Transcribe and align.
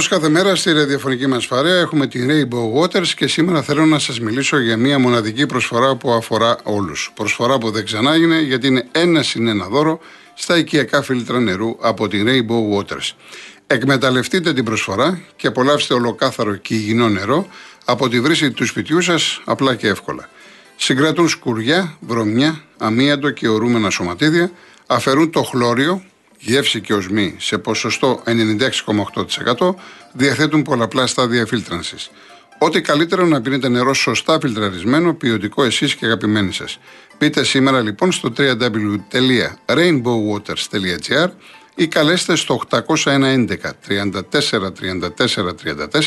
Όπως 0.00 0.12
κάθε 0.12 0.28
μέρα 0.28 0.54
στη 0.54 0.72
ραδιοφωνική 0.72 1.26
μας 1.26 1.46
παρέα 1.46 1.78
έχουμε 1.78 2.06
την 2.06 2.28
Rainbow 2.30 2.80
Waters 2.80 3.06
και 3.06 3.26
σήμερα 3.26 3.62
θέλω 3.62 3.86
να 3.86 3.98
σας 3.98 4.20
μιλήσω 4.20 4.58
για 4.58 4.76
μια 4.76 4.98
μοναδική 4.98 5.46
προσφορά 5.46 5.96
που 5.96 6.10
αφορά 6.12 6.56
όλους. 6.62 7.12
Προσφορά 7.14 7.58
που 7.58 7.70
δεν 7.70 7.84
ξανάγινε 7.84 8.40
γιατί 8.40 8.66
είναι 8.66 8.88
ένα 8.92 9.22
συν 9.22 9.46
ένα 9.46 9.66
δώρο 9.66 10.00
στα 10.34 10.58
οικιακά 10.58 11.02
φίλτρα 11.02 11.40
νερού 11.40 11.76
από 11.80 12.08
την 12.08 12.26
Rainbow 12.28 12.78
Waters. 12.78 13.10
Εκμεταλλευτείτε 13.66 14.52
την 14.52 14.64
προσφορά 14.64 15.20
και 15.36 15.46
απολαύστε 15.46 15.94
ολοκάθαρο 15.94 16.54
και 16.54 16.74
υγιεινό 16.74 17.08
νερό 17.08 17.46
από 17.84 18.08
τη 18.08 18.20
βρύση 18.20 18.50
του 18.50 18.66
σπιτιού 18.66 19.00
σας 19.00 19.40
απλά 19.44 19.74
και 19.74 19.88
εύκολα. 19.88 20.28
Συγκρατούν 20.76 21.28
σκουριά, 21.28 21.96
βρωμιά, 22.00 22.64
αμύαντο 22.78 23.30
και 23.30 23.48
ορούμενα 23.48 23.90
σωματίδια, 23.90 24.50
αφαιρούν 24.86 25.30
το 25.30 25.42
χλώριο, 25.42 26.02
γεύση 26.40 26.80
και 26.80 26.94
οσμή 26.94 27.34
σε 27.38 27.58
ποσοστό 27.58 28.22
96,8%, 28.26 29.74
διαθέτουν 30.12 30.62
πολλαπλά 30.62 31.06
στάδια 31.06 31.46
φίλτρανσης. 31.46 32.10
Ό,τι 32.58 32.80
καλύτερο 32.80 33.26
να 33.26 33.40
πίνετε 33.40 33.68
νερό 33.68 33.94
σωστά 33.94 34.38
φιλτραρισμένο, 34.40 35.14
ποιοτικό 35.14 35.64
εσείς 35.64 35.94
και 35.94 36.06
αγαπημένοι 36.06 36.52
σας. 36.52 36.78
Πείτε 37.18 37.44
σήμερα 37.44 37.80
λοιπόν 37.80 38.12
στο 38.12 38.32
www.rainbowwaters.gr 38.36 41.28
ή 41.74 41.86
καλέστε 41.86 42.36
στο 42.36 42.60
811 42.70 43.46
34 43.88 43.88
34 43.88 44.00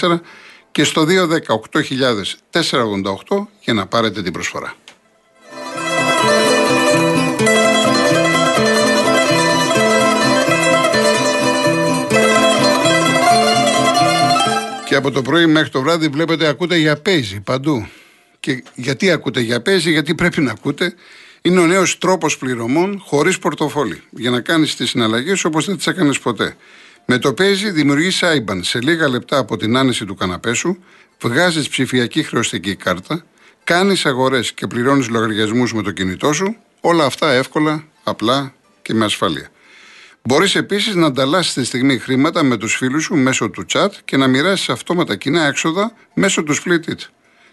34 0.02 0.20
και 0.72 0.84
στο 0.84 1.06
218 1.72 1.82
488 2.52 3.48
για 3.60 3.74
να 3.74 3.86
πάρετε 3.86 4.22
την 4.22 4.34
προσφορά. 4.34 4.76
Και 14.94 15.00
από 15.00 15.12
το 15.12 15.22
πρωί 15.22 15.46
μέχρι 15.46 15.70
το 15.70 15.82
βράδυ 15.82 16.08
βλέπετε 16.08 16.48
ακούτε 16.48 16.78
για 16.78 16.98
παίζει 16.98 17.40
παντού. 17.40 17.88
Και 18.40 18.64
γιατί 18.76 19.12
ακούτε 19.12 19.40
για 19.40 19.62
παίζει, 19.62 19.92
γιατί 19.92 20.16
πρέπει 20.16 20.42
να 20.42 20.52
ακούτε. 20.52 20.94
Είναι 21.42 21.60
ο 21.60 21.66
νέος 21.66 21.98
τρόπος 21.98 22.38
πληρωμών 22.38 23.02
χωρίς 23.06 23.40
πορτοφόλι. 23.40 24.04
Για 24.10 24.30
να 24.30 24.40
κάνεις 24.40 24.76
τις 24.76 24.90
συναλλαγές 24.90 25.44
όπως 25.44 25.66
δεν 25.66 25.78
τις 25.78 25.88
έκανες 25.88 26.20
ποτέ. 26.20 26.56
Με 27.06 27.18
το 27.18 27.34
παίζει 27.34 27.70
δημιουργείς 27.70 28.24
IBAN 28.24 28.60
σε 28.62 28.82
λίγα 28.82 29.10
λεπτά 29.10 29.38
από 29.38 29.58
την 29.58 29.78
άνεση 29.78 30.06
του 30.06 30.16
καναπέ 30.16 30.54
σου, 30.54 30.84
βγάζεις 31.22 31.70
ψηφιακή 31.70 32.24
χρεωστική 32.24 32.76
κάρτα, 32.76 33.26
κάνεις 33.64 34.06
αγορές 34.06 34.52
και 34.52 34.68
πληρώνεις 34.68 35.10
λογαριασμούς 35.10 35.74
με 35.74 35.82
το 35.82 35.92
κινητό 35.92 36.34
σου. 36.34 36.56
Όλα 36.82 37.06
αυτά 37.06 37.32
εύκολα, 37.32 37.84
απλά 38.04 38.54
και 38.82 38.94
με 38.94 39.06
ασφάλεια. 39.06 39.50
Μπορείς 40.26 40.56
επίσης 40.56 40.96
να 40.96 41.06
ανταλλάσσεις 41.06 41.54
τη 41.54 41.64
στιγμή 41.64 41.98
χρήματα 41.98 42.44
με 42.44 42.58
τους 42.58 42.76
φίλους 42.76 43.04
σου 43.04 43.16
μέσω 43.16 43.50
του 43.50 43.66
chat 43.74 43.88
και 44.06 44.18
να 44.18 44.28
μοιράσεις 44.28 44.70
αυτόματα 44.70 45.16
κοινά 45.16 45.46
έξοδα 45.46 45.94
μέσω 46.14 46.44
του 46.44 46.56
Split 46.56 46.90
It. 46.90 47.00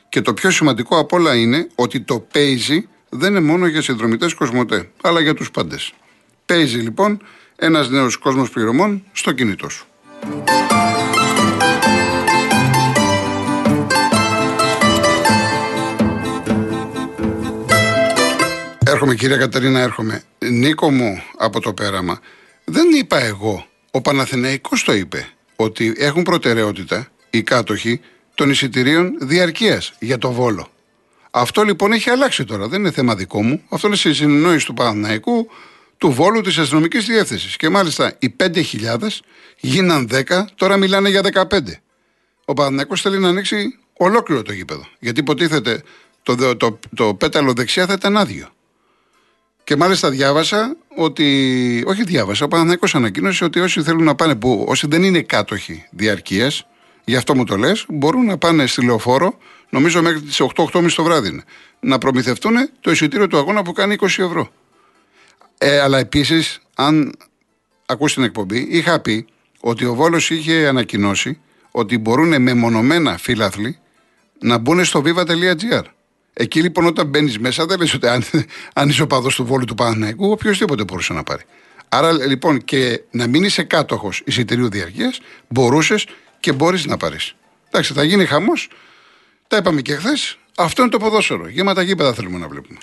Και 0.08 0.20
το 0.20 0.34
πιο 0.34 0.50
σημαντικό 0.50 0.98
απ' 0.98 1.12
όλα 1.12 1.34
είναι 1.34 1.68
ότι 1.74 2.00
το 2.00 2.26
Paisy 2.34 2.78
δεν 3.08 3.30
είναι 3.30 3.40
μόνο 3.40 3.66
για 3.66 3.82
συνδρομητές 3.82 4.34
Κοσμοτέ, 4.34 4.90
αλλά 5.02 5.20
για 5.20 5.34
τους 5.34 5.50
πάντες. 5.50 5.92
Paisy 6.46 6.80
λοιπόν 6.82 7.22
ένας 7.56 7.90
νέος 7.90 8.16
κόσμος 8.16 8.50
πληρωμών 8.50 9.04
στο 9.12 9.32
κινητό 9.32 9.68
σου. 9.68 9.86
Έρχομαι 18.86 19.14
κυρία 19.14 19.36
Καταρίνα, 19.36 19.80
έρχομαι. 19.80 20.22
Νίκο 20.38 20.90
μου 20.90 21.22
από 21.36 21.60
το 21.60 21.72
πέραμα. 21.72 22.20
Δεν 22.70 22.90
είπα 22.90 23.18
εγώ. 23.18 23.66
Ο 23.90 24.00
Παναθηναϊκός 24.00 24.84
το 24.84 24.92
είπε. 24.92 25.28
Ότι 25.56 25.94
έχουν 25.96 26.22
προτεραιότητα 26.22 27.08
οι 27.30 27.42
κάτοχοι 27.42 28.00
των 28.34 28.50
εισιτηρίων 28.50 29.16
διαρκείας 29.20 29.92
για 29.98 30.18
το 30.18 30.32
βόλο. 30.32 30.68
Αυτό 31.30 31.62
λοιπόν 31.62 31.92
έχει 31.92 32.10
αλλάξει 32.10 32.44
τώρα. 32.44 32.68
Δεν 32.68 32.80
είναι 32.80 32.90
θέμα 32.90 33.14
δικό 33.14 33.42
μου. 33.42 33.62
Αυτό 33.68 33.86
είναι 33.86 33.96
στη 33.96 34.14
συνεννόηση 34.14 34.66
του 34.66 34.74
Παναθηναϊκού, 34.74 35.48
του 35.98 36.10
Βόλου, 36.12 36.40
της 36.40 36.58
αστυνομικής 36.58 37.06
διεύθυνσης. 37.06 37.56
Και 37.56 37.68
μάλιστα 37.68 38.16
οι 38.18 38.34
5.000 38.40 38.62
γίναν 39.60 40.08
10, 40.12 40.44
τώρα 40.54 40.76
μιλάνε 40.76 41.08
για 41.08 41.46
15. 41.48 41.58
Ο 42.44 42.52
Παναθηναϊκός 42.52 43.00
θέλει 43.00 43.18
να 43.18 43.28
ανοίξει 43.28 43.78
ολόκληρο 43.92 44.42
το 44.42 44.52
γήπεδο. 44.52 44.86
Γιατί 44.98 45.20
υποτίθεται 45.20 45.82
το, 46.22 46.36
το, 46.36 46.56
το, 46.56 46.78
το 46.94 47.14
πέταλο 47.14 47.52
δεξιά 47.52 47.86
θα 47.86 47.92
ήταν 47.92 48.16
άδειο. 48.16 48.48
Και 49.70 49.76
μάλιστα 49.76 50.10
διάβασα 50.10 50.76
ότι. 50.96 51.84
Όχι, 51.86 52.04
διάβασα. 52.04 52.44
Ο 52.44 52.48
Παναθυναϊκό 52.48 52.86
ανακοίνωσε 52.92 53.44
ότι 53.44 53.60
όσοι 53.60 53.82
θέλουν 53.82 54.04
να 54.04 54.14
πάνε, 54.14 54.34
που 54.34 54.64
όσοι 54.68 54.86
δεν 54.86 55.02
είναι 55.02 55.22
κάτοχοι 55.22 55.84
διαρκείας, 55.90 56.66
γι' 57.04 57.16
αυτό 57.16 57.34
μου 57.34 57.44
το 57.44 57.56
λες, 57.56 57.84
μπορούν 57.88 58.24
να 58.24 58.38
πάνε 58.38 58.66
στη 58.66 58.84
λεωφόρο, 58.84 59.38
νομίζω 59.68 60.02
μέχρι 60.02 60.20
τις 60.20 60.40
8-8.30 60.54 60.92
το 60.94 61.02
βράδυ 61.02 61.28
είναι, 61.28 61.44
να 61.80 61.98
προμηθευτούν 61.98 62.54
το 62.80 62.90
εισιτήριο 62.90 63.26
του 63.26 63.36
αγώνα 63.38 63.62
που 63.62 63.72
κάνει 63.72 63.96
20 64.00 64.06
ευρώ. 64.06 64.48
Ε, 65.58 65.80
αλλά 65.80 65.98
επίσης, 65.98 66.60
αν 66.74 67.14
ακούσει 67.86 68.14
την 68.14 68.24
εκπομπή, 68.24 68.66
είχα 68.70 69.00
πει 69.00 69.26
ότι 69.60 69.84
ο 69.84 69.94
Βόλος 69.94 70.30
είχε 70.30 70.66
ανακοινώσει 70.66 71.40
ότι 71.70 71.98
μπορούν 71.98 72.42
μεμονωμένα 72.42 73.16
φίλαθλοι 73.16 73.78
να 74.38 74.58
μπουν 74.58 74.84
στο 74.84 75.02
viva.gr. 75.04 75.82
Εκεί 76.40 76.60
λοιπόν 76.60 76.86
όταν 76.86 77.06
μπαίνεις 77.06 77.38
μέσα, 77.38 77.66
δεν 77.66 77.78
λες 77.78 77.94
ότι 77.94 78.06
αν, 78.06 78.24
αν 78.72 78.88
είσαι 78.88 79.02
ο 79.02 79.06
παδός 79.06 79.34
του 79.34 79.44
βόλου 79.44 79.64
του 79.64 79.74
Παναναϊκού, 79.74 80.30
οποιοδήποτε 80.30 80.84
μπορούσε 80.84 81.12
να 81.12 81.22
πάρει. 81.22 81.42
Άρα 81.88 82.12
λοιπόν 82.12 82.64
και 82.64 83.02
να 83.10 83.26
μην 83.26 83.44
είσαι 83.44 83.62
κάτοχος 83.62 84.22
εισιτηρίου 84.24 84.68
διαρκείας, 84.70 85.20
μπορούσες 85.48 86.06
και 86.40 86.52
μπορείς 86.52 86.86
να 86.86 86.96
πάρεις. 86.96 87.34
Εντάξει, 87.68 87.92
θα 87.92 88.02
γίνει 88.02 88.24
χαμός. 88.24 88.68
Τα 89.48 89.56
είπαμε 89.56 89.80
και 89.80 89.94
χθες. 89.94 90.38
Αυτό 90.56 90.82
είναι 90.82 90.90
το 90.90 90.98
ποδόσφαιρο. 90.98 91.48
Γεμάτα 91.48 91.82
γήπεδα 91.82 92.12
θέλουμε 92.12 92.38
να 92.38 92.48
βλέπουμε. 92.48 92.78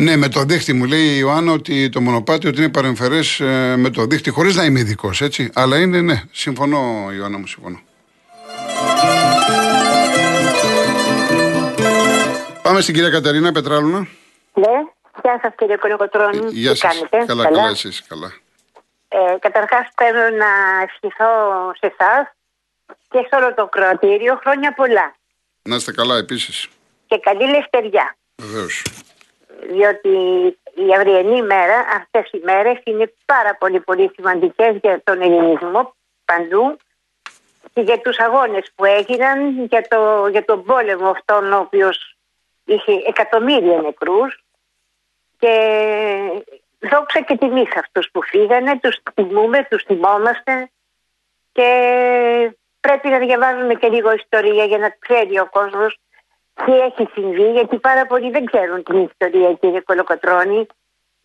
Ναι, 0.00 0.16
με 0.16 0.28
το 0.28 0.42
δίχτυ 0.42 0.72
μου 0.72 0.84
λέει 0.84 1.04
η 1.04 1.16
Ιωάννα 1.18 1.52
ότι 1.52 1.88
το 1.88 2.00
μονοπάτι 2.00 2.46
ότι 2.46 2.58
είναι 2.58 2.70
παρεμφερές 2.70 3.40
ε, 3.40 3.74
με 3.76 3.90
το 3.90 4.04
δίχτυ, 4.04 4.30
χωρίς 4.30 4.56
να 4.56 4.64
είμαι 4.64 4.78
ειδικός, 4.80 5.20
έτσι. 5.20 5.50
Αλλά 5.54 5.78
είναι, 5.78 6.00
ναι, 6.00 6.22
συμφωνώ, 6.32 7.10
Ιωάννα 7.16 7.38
μου, 7.38 7.46
συμφωνώ. 7.46 7.80
Πάμε 12.62 12.80
στην 12.80 12.94
κυρία 12.94 13.10
Καταρίνα 13.10 13.52
Πετράλουνα. 13.52 13.98
Ναι, 14.54 14.72
γεια 15.22 15.38
σας 15.42 15.52
κύριε 15.56 15.76
Κολοκοτρώνη. 15.76 16.46
Γεια 16.50 16.74
σας. 16.74 17.02
Καλά, 17.10 17.26
καλά, 17.26 17.44
καλά 17.44 17.68
εσείς, 17.68 18.02
καλά. 18.08 18.32
Ε, 19.08 19.18
Καταρχάς 19.38 19.88
θέλω 19.96 20.36
να 20.36 20.82
ευχηθώ 20.82 21.30
σε 21.80 21.94
εσάς 21.96 22.32
και 23.10 23.26
σε 23.28 23.36
όλο 23.36 23.54
το 23.54 23.66
κρατήριο 23.66 24.38
χρόνια 24.42 24.74
πολλά. 24.74 25.14
Να 25.62 25.76
είστε 25.76 25.92
καλά 25.92 26.16
επίσης. 26.16 26.68
Και 27.06 27.18
καλή 27.18 27.48
λευτεριά. 27.50 28.16
Βεβαίως 28.36 28.82
διότι 29.66 30.08
η 30.74 30.94
αυριανή 30.96 31.42
μέρα, 31.42 31.78
αυτές 31.78 32.30
οι 32.32 32.40
μέρες 32.44 32.78
είναι 32.84 33.12
πάρα 33.24 33.54
πολύ 33.54 33.80
πολύ 33.80 34.10
σημαντικές 34.14 34.76
για 34.82 35.00
τον 35.04 35.20
ελληνισμό 35.20 35.94
παντού 36.24 36.76
και 37.72 37.80
για 37.80 38.00
τους 38.00 38.18
αγώνες 38.18 38.72
που 38.74 38.84
έγιναν 38.84 39.64
για, 39.64 39.82
το, 39.88 40.26
για 40.30 40.44
τον 40.44 40.64
πόλεμο 40.64 41.08
αυτόν 41.08 41.52
ο 41.52 41.58
οποίος 41.58 42.16
είχε 42.64 42.92
εκατομμύρια 43.06 43.80
νεκρούς. 43.80 44.42
Και 45.38 45.52
δόξα 46.78 47.20
και 47.20 47.36
τιμή 47.36 47.66
σε 47.66 47.78
αυτούς 47.78 48.08
που 48.12 48.22
φύγανε, 48.22 48.78
τους 48.78 48.98
τιμούμε, 49.14 49.66
τους 49.70 49.82
θυμόμαστε 49.82 50.70
και 51.52 51.70
πρέπει 52.80 53.08
να 53.08 53.18
διαβάζουμε 53.18 53.74
και 53.74 53.88
λίγο 53.88 54.12
ιστορία 54.12 54.64
για 54.64 54.78
να 54.78 54.96
ξέρει 54.98 55.38
ο 55.38 55.48
κόσμος 55.50 55.98
τι 56.64 56.72
έχει 56.80 57.08
συμβεί, 57.12 57.50
γιατί 57.50 57.78
πάρα 57.78 58.06
πολλοί 58.06 58.30
δεν 58.30 58.44
ξέρουν 58.44 58.82
την 58.82 59.02
ιστορία, 59.02 59.52
κύριε 59.52 59.80
Κολοκοτρώνη, 59.80 60.66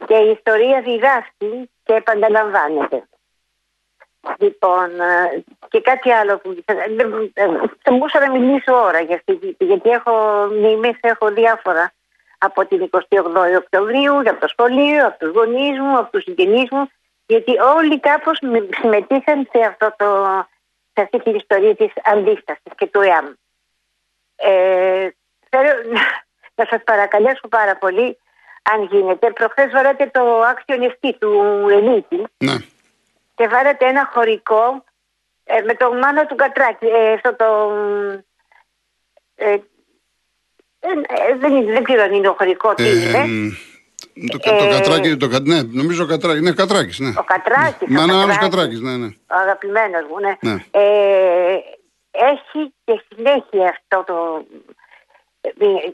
και 0.08 0.16
η 0.16 0.30
ιστορία 0.30 0.82
διδάσκει 0.82 1.70
και 1.84 1.94
επαναλαμβάνεται. 1.94 3.08
Λοιπόν, 4.38 5.00
ε, 5.02 5.44
και 5.70 5.82
κάτι 5.82 6.12
άλλο 6.12 6.38
που 6.38 6.64
θα 7.82 7.92
μπορούσα 7.92 8.20
να 8.20 8.32
μιλήσω 8.32 8.74
ώρα 8.74 9.00
για 9.00 9.16
αυτή, 9.16 9.56
γιατί 9.60 9.90
έχω 9.90 10.14
μνήμες, 10.52 10.98
έχω 11.02 11.32
διάφορα 11.32 11.94
από 12.38 12.66
την 12.66 12.90
28η 12.92 13.56
Οκτωβρίου, 13.58 14.20
από 14.20 14.40
το 14.40 14.48
σχολείο, 14.48 15.08
από 15.08 15.20
τους 15.20 15.30
γονείς 15.30 15.80
μου, 15.80 15.98
από 15.98 16.12
τους 16.12 16.24
συγγενείς 16.24 16.70
μου, 16.72 16.90
γιατί 17.26 17.52
όλοι 17.76 18.00
κάπως 18.00 18.40
συμμετείχαν 18.82 19.50
σε, 19.52 19.60
αυτό 19.66 19.94
το, 19.98 20.26
σε 20.94 21.02
αυτή 21.02 21.20
την 21.20 21.36
ιστορία 21.36 21.76
της 21.76 21.92
αντίστασης 22.04 22.72
και 22.78 22.88
του 22.88 23.02
ΕΑΜ. 23.02 23.26
Ε, 24.36 25.10
Θέλω 25.54 25.72
να 26.56 26.66
σας 26.70 26.82
παρακαλέσω 26.84 27.48
πάρα 27.50 27.76
πολύ, 27.76 28.18
αν 28.72 28.84
γίνεται. 28.92 29.32
Προχθές 29.32 29.72
βάλατε 29.72 30.10
το 30.14 30.24
άξιο 30.52 30.76
νηστή 30.78 31.18
του 31.18 31.32
Ελίτη. 31.72 32.24
Ναι. 32.38 32.56
Και 33.36 33.48
βάλατε 33.48 33.86
ένα 33.86 34.10
χωρικό 34.14 34.84
ε, 35.44 35.62
με 35.62 35.74
το 35.76 35.94
μάνο 35.94 36.26
του 36.26 36.36
Κατράκη. 36.36 36.86
Ε, 36.86 37.14
αυτό 37.14 37.36
το... 37.36 37.48
Ε, 39.36 39.56
δεν, 41.40 41.52
είναι- 41.56 41.72
δεν 41.74 41.84
ξέρω 41.84 42.02
αν 42.02 42.14
είναι 42.14 42.28
ο 42.28 42.34
χωρικός 42.38 42.76
τι 42.76 42.84
Ε, 42.84 42.90
είναι. 42.92 43.24
μ, 44.14 44.26
το, 44.32 44.38
το 44.38 44.50
Ε, 44.54 44.70
κατράκι, 44.70 45.18
το, 45.18 45.28
κα- 45.30 45.40
ναι, 45.40 45.62
νομίζω 45.62 46.06
κατράκι, 46.06 46.40
ναι, 46.40 46.52
κατράκης, 46.52 47.00
ναι. 47.00 47.10
Ο 47.18 47.24
Κατράκης, 47.24 47.88
Μα 47.90 48.00
ο 48.02 48.04
ένα 48.04 48.22
άλλος 48.22 48.38
Κατράκης. 48.38 48.40
κατράκης, 48.50 48.80
ναι, 48.82 48.98
ναι. 48.98 49.06
Ο 49.08 49.36
αγαπημένος 49.44 50.04
μου, 50.10 50.20
ναι. 50.20 50.34
Ναι. 50.42 50.64
Ε, 50.72 51.58
έχει 52.12 52.74
και 52.84 53.02
συνέχεια 53.08 53.70
αυτό 53.70 54.04
το, 54.14 54.46
ε, 54.54 54.73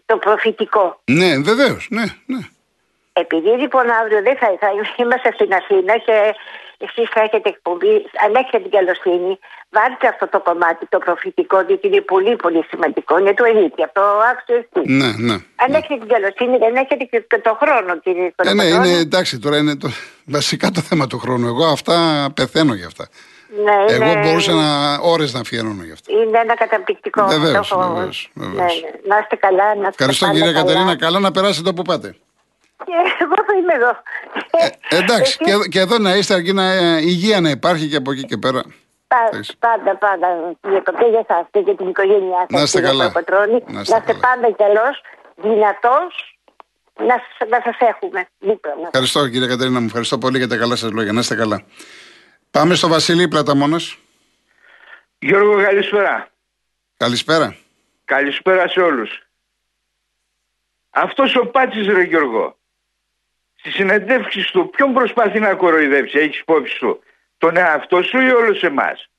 το 0.06 0.18
προφητικό. 0.18 1.02
Ναι, 1.06 1.38
βεβαίως, 1.38 1.88
ναι, 1.90 2.04
ναι. 2.26 2.40
Επειδή 3.14 3.50
λοιπόν 3.50 3.90
αύριο 4.02 4.22
δεν 4.22 4.38
θα, 4.38 4.48
θα 4.60 4.68
είμαστε 4.98 5.32
στην 5.34 5.54
Αθήνα 5.54 5.98
και 5.98 6.36
εσείς 6.78 7.10
θα 7.14 7.20
έχετε 7.22 7.50
εκπομπή, 7.50 7.94
αν 8.26 8.32
έχετε 8.36 8.60
την 8.60 8.72
καλοσύνη, 8.72 9.40
βάλτε 9.70 10.08
αυτό 10.08 10.28
το 10.28 10.40
κομμάτι, 10.40 10.86
το 10.90 10.98
προφητικό, 10.98 11.58
διότι 11.66 11.88
είναι 11.88 12.02
πολύ 12.02 12.36
πολύ 12.36 12.66
σημαντικό. 12.70 13.20
Είναι 13.20 13.34
το 13.34 13.44
ερήτη, 13.44 13.84
αυτό 13.84 14.02
άξιο 14.32 14.56
εσύ. 14.56 14.92
Ναι, 14.92 15.10
ναι. 15.28 15.34
Αν 15.64 15.70
έχετε 15.74 15.98
την 16.04 16.08
καλοσύνη, 16.08 16.58
δεν 16.58 16.76
έχετε 16.76 17.04
και 17.04 17.20
και 17.30 17.38
το 17.38 17.58
χρόνο, 17.62 18.00
κύριε 18.00 18.22
Ε, 18.22 18.26
ναι, 18.26 18.32
Κολοκοτρώνη. 18.36 18.90
είναι 18.90 19.00
εντάξει, 19.00 19.40
τώρα 19.40 19.58
είναι 19.58 19.76
το, 19.78 19.90
βασικά 20.26 20.72
το 20.72 20.82
θέμα 20.82 21.08
του 21.08 21.18
χρόνου. 21.20 21.48
Εγώ 21.48 21.66
αυτά 21.66 22.28
πεθαίνω 22.36 22.74
για 22.74 22.88
αυτά. 22.88 23.08
Ναι, 23.64 23.94
Εγώ 23.94 24.04
είναι- 24.12 24.22
μπορούσα 24.22 24.54
να, 24.54 24.96
ώρες 25.02 25.34
να 25.34 25.40
αφιερώνω 25.40 25.84
για 25.84 25.94
αυτά. 25.94 26.12
Είναι 26.14 26.40
ένα 26.40 26.56
καταπληκτικό. 26.56 27.26
Βεβαίως, 27.28 27.68
το 27.68 27.80
έχω- 27.80 27.94
βεβαίως, 27.94 28.30
Ναι, 28.34 28.46
βεβαίως. 28.46 28.82
ναι. 28.82 28.90
Να 29.10 29.18
είστε 29.18 29.36
καλά, 29.36 29.66
να 29.66 29.72
είστε 29.74 29.88
Ευχαριστώ 29.88 30.26
πάντα 30.26 30.38
κυρία 30.38 30.54
καλά. 30.54 30.66
Κατερίνα, 30.66 30.96
καλά 30.98 31.20
να 31.20 31.32
περάσετε 31.32 31.70
όπου 31.70 31.82
πάτε. 31.82 32.16
Και 32.86 32.94
εγώ 33.24 33.36
θα 33.48 33.54
είμαι 33.60 33.74
εδώ. 33.74 33.92
Ε, 34.90 34.98
εντάξει, 34.98 35.22
Εσείς 35.22 35.36
και, 35.38 35.52
εδώ- 35.52 35.68
και 35.68 35.80
εδώ 35.80 35.98
να 35.98 36.16
είστε 36.16 36.34
αρκεί 36.34 36.54
να 36.54 36.64
ε, 36.72 36.98
υγεία 37.02 37.42
να 37.42 37.50
υπάρχει 37.50 37.88
και 37.88 37.96
από 37.96 38.12
εκεί 38.12 38.24
και 38.26 38.38
πέρα. 38.38 38.62
πα- 39.08 39.28
εντάξει. 39.32 39.58
Πάντα, 39.60 39.96
πάντα. 39.98 40.28
Για 40.72 40.84
το 40.84 40.92
και 40.92 41.06
για 41.10 41.26
εσάς 41.30 41.46
και 41.52 41.60
για 41.60 41.76
την 41.76 41.88
οικογένειά 41.88 42.38
σας. 42.40 42.50
Να 42.50 42.62
είστε 42.62 42.78
κύριε 42.80 42.92
καλά. 42.92 43.04
Κολοκοτρώνη. 43.10 43.64
Να 43.68 43.74
Να 43.74 43.80
είστε 43.82 43.98
είστε 43.98 44.12
καλά. 44.14 44.20
πάντα 44.28 44.48
καλός, 44.64 45.02
δυνατός, 45.36 46.38
να, 47.08 47.16
σ- 47.24 47.50
να 47.50 47.60
σας 47.64 47.78
έχουμε 47.92 48.28
δίπλα 48.40 48.74
μας. 48.78 48.86
Ευχαριστώ 48.92 49.28
κύριε 49.30 49.48
Κατερίνα 49.48 49.80
μου, 49.80 49.86
ευχαριστώ 49.86 50.18
πολύ 50.18 50.38
για 50.38 50.48
τα 50.48 50.58
καλά 50.58 50.76
σας 50.76 50.92
λόγια. 50.92 51.12
Να 51.12 51.20
είστε 51.20 51.36
καλά. 51.36 51.62
Πάμε 52.52 52.76
στο 52.76 52.88
Βασίλη 52.88 53.28
Πλαταμόνας. 53.28 53.98
Γιώργο 55.20 55.62
καλησπέρα. 55.64 56.30
Καλησπέρα. 56.98 57.56
Καλησπέρα 58.06 58.68
σε 58.68 58.80
όλους. 58.80 59.22
Αυτός 60.90 61.36
ο 61.36 61.46
Πάτσης 61.46 61.88
ρε 61.88 62.02
Γιώργο. 62.04 62.58
Στη 63.56 63.72
συνεντεύξη 63.72 64.52
του 64.52 64.70
ποιον 64.70 64.94
προσπαθεί 64.94 65.40
να 65.40 65.56
κοροϊδέψει, 65.56 66.18
έχεις 66.18 66.40
υπόψη 66.40 66.80
του. 66.80 67.04
Τον 67.38 67.58
εαυτό 67.58 68.02
σου 68.02 68.20
ή 68.20 68.32
όλους 68.32 68.62
εμάς; 68.62 69.10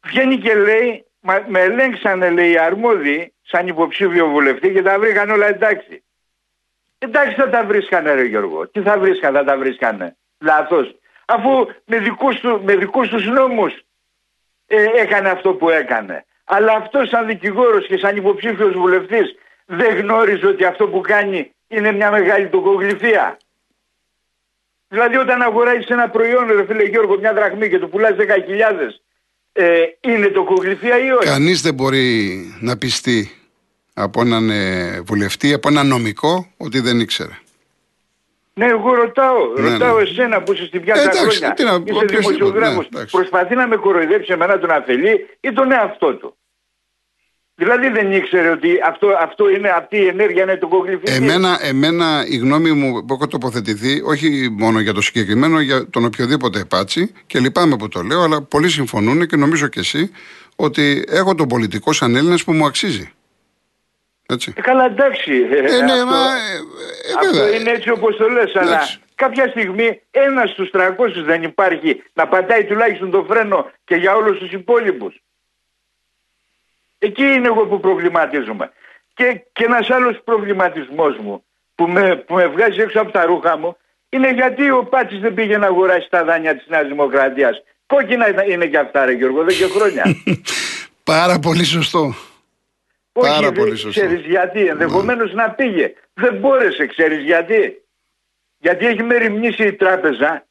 Βγαίνει 0.00 0.38
και 0.38 0.54
λέει, 0.54 1.04
«Μα- 1.20 1.44
με 1.48 1.60
ελέγξανε 1.60 2.30
λέει 2.30 2.50
οι 2.50 2.58
αρμόδιοι 2.58 3.34
σαν 3.42 3.66
υποψήφιο 3.66 4.26
βουλευτή 4.28 4.72
και 4.72 4.82
τα 4.82 4.98
βρήκαν 4.98 5.30
όλα 5.30 5.46
εντάξει. 5.46 6.04
Εντάξει 6.98 7.34
θα 7.34 7.48
τα 7.50 7.64
βρίσκανε 7.64 8.12
ρε 8.12 8.24
Γιώργο. 8.24 8.68
Τι 8.68 8.82
θα 8.82 8.98
βρίσκανε, 8.98 9.38
θα 9.38 9.44
τα 9.44 9.58
βρίσκανε. 9.58 10.16
Λάθος. 10.38 10.94
Αφού 11.34 11.66
με 11.84 11.98
δικούς, 11.98 12.40
του, 12.40 12.60
με 12.64 12.76
δικούς 12.76 13.08
τους 13.08 13.26
νόμους 13.26 13.72
ε, 14.66 14.84
έκανε 14.96 15.28
αυτό 15.28 15.52
που 15.52 15.70
έκανε. 15.70 16.24
Αλλά 16.44 16.72
αυτό 16.72 17.04
σαν 17.04 17.26
δικηγόρος 17.26 17.86
και 17.86 17.98
σαν 17.98 18.16
υποψήφιος 18.16 18.72
βουλευτής 18.72 19.34
δεν 19.66 19.96
γνώριζε 19.96 20.46
ότι 20.46 20.64
αυτό 20.64 20.86
που 20.88 21.00
κάνει 21.00 21.52
είναι 21.68 21.92
μια 21.92 22.10
μεγάλη 22.10 22.48
τοκογλυφία. 22.48 23.36
Δηλαδή 24.88 25.16
όταν 25.16 25.42
αγοράζεις 25.42 25.86
ένα 25.86 26.08
προϊόν, 26.08 26.46
ρε 26.46 26.64
φίλε 26.64 26.84
Γιώργο, 26.84 27.18
μια 27.18 27.32
δραχμή 27.32 27.68
και 27.68 27.78
το 27.78 27.86
πουλάς 27.88 28.16
10.000, 28.18 29.00
ε, 29.52 29.82
είναι 30.00 30.26
τοκογλυφία 30.26 30.98
ή 30.98 31.10
όχι; 31.10 31.26
Κανείς 31.26 31.62
δεν 31.62 31.74
μπορεί 31.74 32.40
να 32.60 32.76
πιστεί 32.76 33.30
από 33.94 34.20
έναν 34.20 34.50
ε, 34.50 35.00
βουλευτή, 35.00 35.52
από 35.52 35.68
έναν 35.68 35.86
νομικό, 35.86 36.52
ότι 36.56 36.80
δεν 36.80 37.00
ήξερε. 37.00 37.38
Ναι, 38.52 38.66
εγώ 38.66 38.94
ρωτάω. 38.94 39.52
Ναι, 39.58 39.70
ρωτάω 39.70 39.96
ναι. 39.96 40.02
εσένα 40.02 40.42
που 40.42 40.52
είσαι 40.52 40.66
στην 40.66 40.80
πιάτα 40.82 41.00
Ε, 41.00 41.02
εντάξει, 41.02 41.20
χρόνια. 41.38 41.52
τι 41.54 41.64
να- 41.64 41.70
είσαι 41.70 41.80
οποιοσδήποτε, 41.80 42.16
δημοσιογράφος. 42.16 42.76
ναι, 42.76 42.88
εντάξει. 42.98 43.16
Προσπαθεί 43.16 43.54
να 43.54 43.66
με 43.68 43.76
κοροϊδέψει 43.76 44.32
εμένα 44.32 44.58
τον 44.58 44.70
αφελή 44.70 45.26
ή 45.40 45.52
τον 45.52 45.72
εαυτό 45.72 46.14
του. 46.14 46.34
Δηλαδή 47.54 47.88
δεν 47.88 48.12
ήξερε 48.12 48.48
ότι 48.48 48.68
αυτό, 48.86 49.06
αυτό 49.20 49.48
είναι, 49.50 49.68
αυτή 49.68 49.96
η 49.96 50.06
ενέργεια 50.06 50.42
είναι 50.42 50.56
τοκογλυφική. 50.56 51.12
Εμένα, 51.12 51.58
εμένα 51.62 52.24
η 52.28 52.36
γνώμη 52.36 52.72
μου 52.72 53.04
που 53.04 53.14
έχω 53.14 53.26
τοποθετηθεί, 53.26 54.00
όχι 54.04 54.48
μόνο 54.58 54.80
για 54.80 54.92
το 54.92 55.00
συγκεκριμένο, 55.00 55.60
για 55.60 55.88
τον 55.90 56.04
οποιοδήποτε 56.04 56.64
πάτσι, 56.64 57.12
και 57.26 57.38
λυπάμαι 57.38 57.76
που 57.76 57.88
το 57.88 58.02
λέω, 58.02 58.22
αλλά 58.22 58.42
πολλοί 58.42 58.68
συμφωνούν 58.68 59.26
και 59.26 59.36
νομίζω 59.36 59.66
και 59.66 59.80
εσύ, 59.80 60.10
ότι 60.56 61.04
έχω 61.08 61.34
τον 61.34 61.48
πολιτικό 61.48 61.92
σαν 61.92 62.16
Έλληνας 62.16 62.44
που 62.44 62.52
μου 62.52 62.64
αξίζει. 62.66 63.10
Έτσι. 64.30 64.52
Ε, 64.56 64.60
καλά 64.60 64.84
εντάξει. 64.84 65.32
Ε, 65.50 65.56
Ε, 65.56 65.60
ναι, 65.60 65.92
αυτό, 65.92 66.06
μα, 66.06 66.16
ε, 66.16 66.56
ε, 67.10 67.14
αυτό 67.18 67.36
βέβαια. 67.38 67.56
είναι 67.60 67.70
έτσι 67.70 67.90
όπως 67.90 68.16
το 68.16 68.28
λες, 68.28 68.56
αλλά 68.56 68.70
Εντάξει. 68.70 68.98
κάποια 69.14 69.48
στιγμή 69.48 70.00
ένας 70.10 70.50
στους 70.50 70.70
300 70.70 71.22
δεν 71.24 71.42
υπάρχει 71.42 72.02
να 72.12 72.26
πατάει 72.28 72.64
τουλάχιστον 72.64 73.10
το 73.10 73.24
φρένο 73.28 73.70
και 73.84 73.94
για 73.94 74.14
όλους 74.14 74.38
τους 74.38 74.52
υπόλοιπους. 74.52 75.14
Εκεί 76.98 77.22
είναι 77.22 77.46
εγώ 77.46 77.66
που 77.66 77.80
προβληματίζομαι. 77.80 78.72
Και, 79.14 79.40
και 79.52 79.64
ένας 79.64 79.90
άλλος 79.90 80.20
προβληματισμός 80.24 81.16
μου 81.16 81.44
που 81.74 81.86
με, 81.88 82.16
που 82.16 82.34
με 82.34 82.46
βγάζει 82.46 82.80
έξω 82.80 83.00
από 83.00 83.10
τα 83.10 83.24
ρούχα 83.24 83.56
μου 83.58 83.76
είναι 84.08 84.30
γιατί 84.32 84.70
ο 84.70 84.84
Πάτσης 84.84 85.20
δεν 85.20 85.34
πήγε 85.34 85.58
να 85.58 85.66
αγοράσει 85.66 86.08
τα 86.10 86.24
δάνεια 86.24 86.56
της 86.56 86.66
Νέας 86.68 86.86
Δημοκρατίας. 86.88 87.62
Κόκκινα 87.86 88.28
είναι- 88.28 88.44
είναι 88.48 88.66
και 88.66 88.78
αυτά 88.78 89.04
ρε 89.04 89.12
Γιώργο, 89.12 89.42
δεν 89.44 89.56
και 89.56 89.64
χρόνια. 89.66 90.04
Πάρα 91.04 91.38
πολύ 91.38 91.64
σωστό. 91.64 92.14
Πάρα 93.12 93.36
Όχι, 93.36 93.52
πολύ 93.52 93.68
δεν 93.68 93.76
σωστό. 93.78 94.00
ξέρεις 94.06 94.26
γιατί. 94.26 94.66
Ενδεχομένως 94.66 95.32
να 95.34 95.50
πήγε. 95.50 95.92
Δεν 96.14 96.34
μπόρεσε, 96.34 96.86
ξέρεις 96.86 97.24
γιατί. 97.24 97.82
Γιατί 98.58 98.86
έχει 98.86 99.02
μεριμνήσει 99.02 99.66
η 99.66 99.72
τράπεζα 99.72 100.46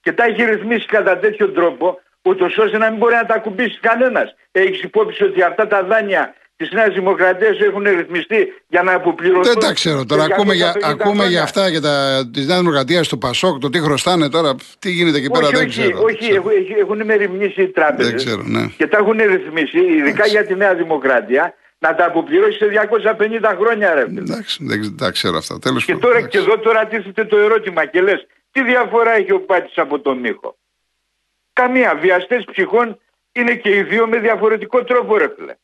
και 0.00 0.12
τα 0.12 0.24
έχει 0.24 0.44
ρυθμίσει 0.44 0.86
κατά 0.86 1.18
τέτοιο 1.18 1.48
τρόπο 1.50 2.00
ούτως 2.22 2.58
ώστε 2.58 2.78
να 2.78 2.90
μην 2.90 2.98
μπορεί 2.98 3.14
να 3.14 3.26
τα 3.26 3.34
ακουμπήσει 3.34 3.78
κανένας. 3.80 4.34
Έχεις 4.52 4.82
υπόψη 4.82 5.24
ότι 5.24 5.42
αυτά 5.42 5.66
τα 5.66 5.82
δάνεια 5.84 6.34
της 6.56 6.70
Νέας 6.72 6.94
Δημοκρατίας 6.94 7.58
έχουν 7.58 7.82
ρυθμιστεί 7.82 8.52
για 8.68 8.82
να 8.82 8.92
αποπληρωθούν. 8.92 9.42
Δεν 9.42 9.58
τα 9.58 9.72
ξέρω 9.72 10.04
τώρα. 10.04 10.22
σε 10.22 10.28
Ακούμε 10.32 10.54
για, 10.54 10.72
250 10.72 10.78
ακούμε 10.90 11.02
χρόνια. 11.14 11.26
για 11.30 11.42
αυτά 11.42 11.68
για 11.68 11.80
τα, 11.80 12.24
της 12.32 12.46
Νέας 12.46 12.58
Δημοκρατίας, 12.58 13.08
του 13.08 13.18
Πασόκ, 13.18 13.58
το 13.58 13.70
τι 13.70 13.78
χρωστάνε 13.80 14.28
τώρα, 14.28 14.54
τι 14.78 14.90
γίνεται 14.90 15.18
εκεί 15.18 15.30
πέρα 15.30 15.46
όχι, 15.46 15.54
δεν 15.56 15.66
όχι, 15.66 15.80
ξέρω. 15.80 16.02
όχι, 16.02 16.16
Δεν 16.16 16.16
ξέρω. 16.28 16.34
έχουν- 16.36 16.50
έχουν- 16.50 16.76
έχουν 16.78 17.04
μεριμνήσει 17.04 17.62
οι 17.62 17.68
τράπεζες 17.68 18.12
Δεν 18.12 18.16
ξέρω, 18.24 18.42
ναι. 18.42 18.66
και 18.76 18.86
τα 18.86 18.98
έχουν 18.98 19.16
ρυθμίσει, 19.16 19.78
ειδικά 19.78 20.08
Εντάξει. 20.08 20.30
για 20.30 20.44
τη 20.46 20.54
Νέα 20.54 20.74
Δημοκρατία, 20.74 21.54
να 21.84 21.94
τα 21.94 22.04
αποπληρώσεις 22.04 22.56
σε 22.56 22.66
250 23.18 23.54
χρόνια 23.58 23.94
ρε 23.94 24.04
φίλε. 24.04 24.20
Εντάξει, 24.20 24.64
δεν 24.64 24.96
τα 24.96 25.10
ξέρω 25.10 25.36
αυτά. 25.36 25.58
Τέλος 25.58 25.84
Και 25.84 25.92
πάντων, 25.92 26.08
τώρα 26.08 26.18
εντάξει. 26.18 26.38
και 26.38 26.44
εδώ 26.44 26.58
τώρα 26.58 26.86
τίθεται 26.86 27.24
το 27.24 27.36
ερώτημα 27.36 27.86
και 27.86 28.00
λες 28.00 28.26
τι 28.50 28.62
διαφορά 28.62 29.12
έχει 29.12 29.32
ο 29.32 29.40
Πάτης 29.40 29.78
από 29.78 30.00
τον 30.00 30.18
Μίχο. 30.18 30.56
Καμία. 31.52 31.94
Βιαστές 31.94 32.44
ψυχών 32.44 33.00
είναι 33.32 33.54
και 33.54 33.76
οι 33.76 33.82
δύο 33.82 34.06
με 34.06 34.18
διαφορετικό 34.18 34.84
τρόπο 34.84 35.16
ρε 35.16 35.28
φίλε. 35.36 35.54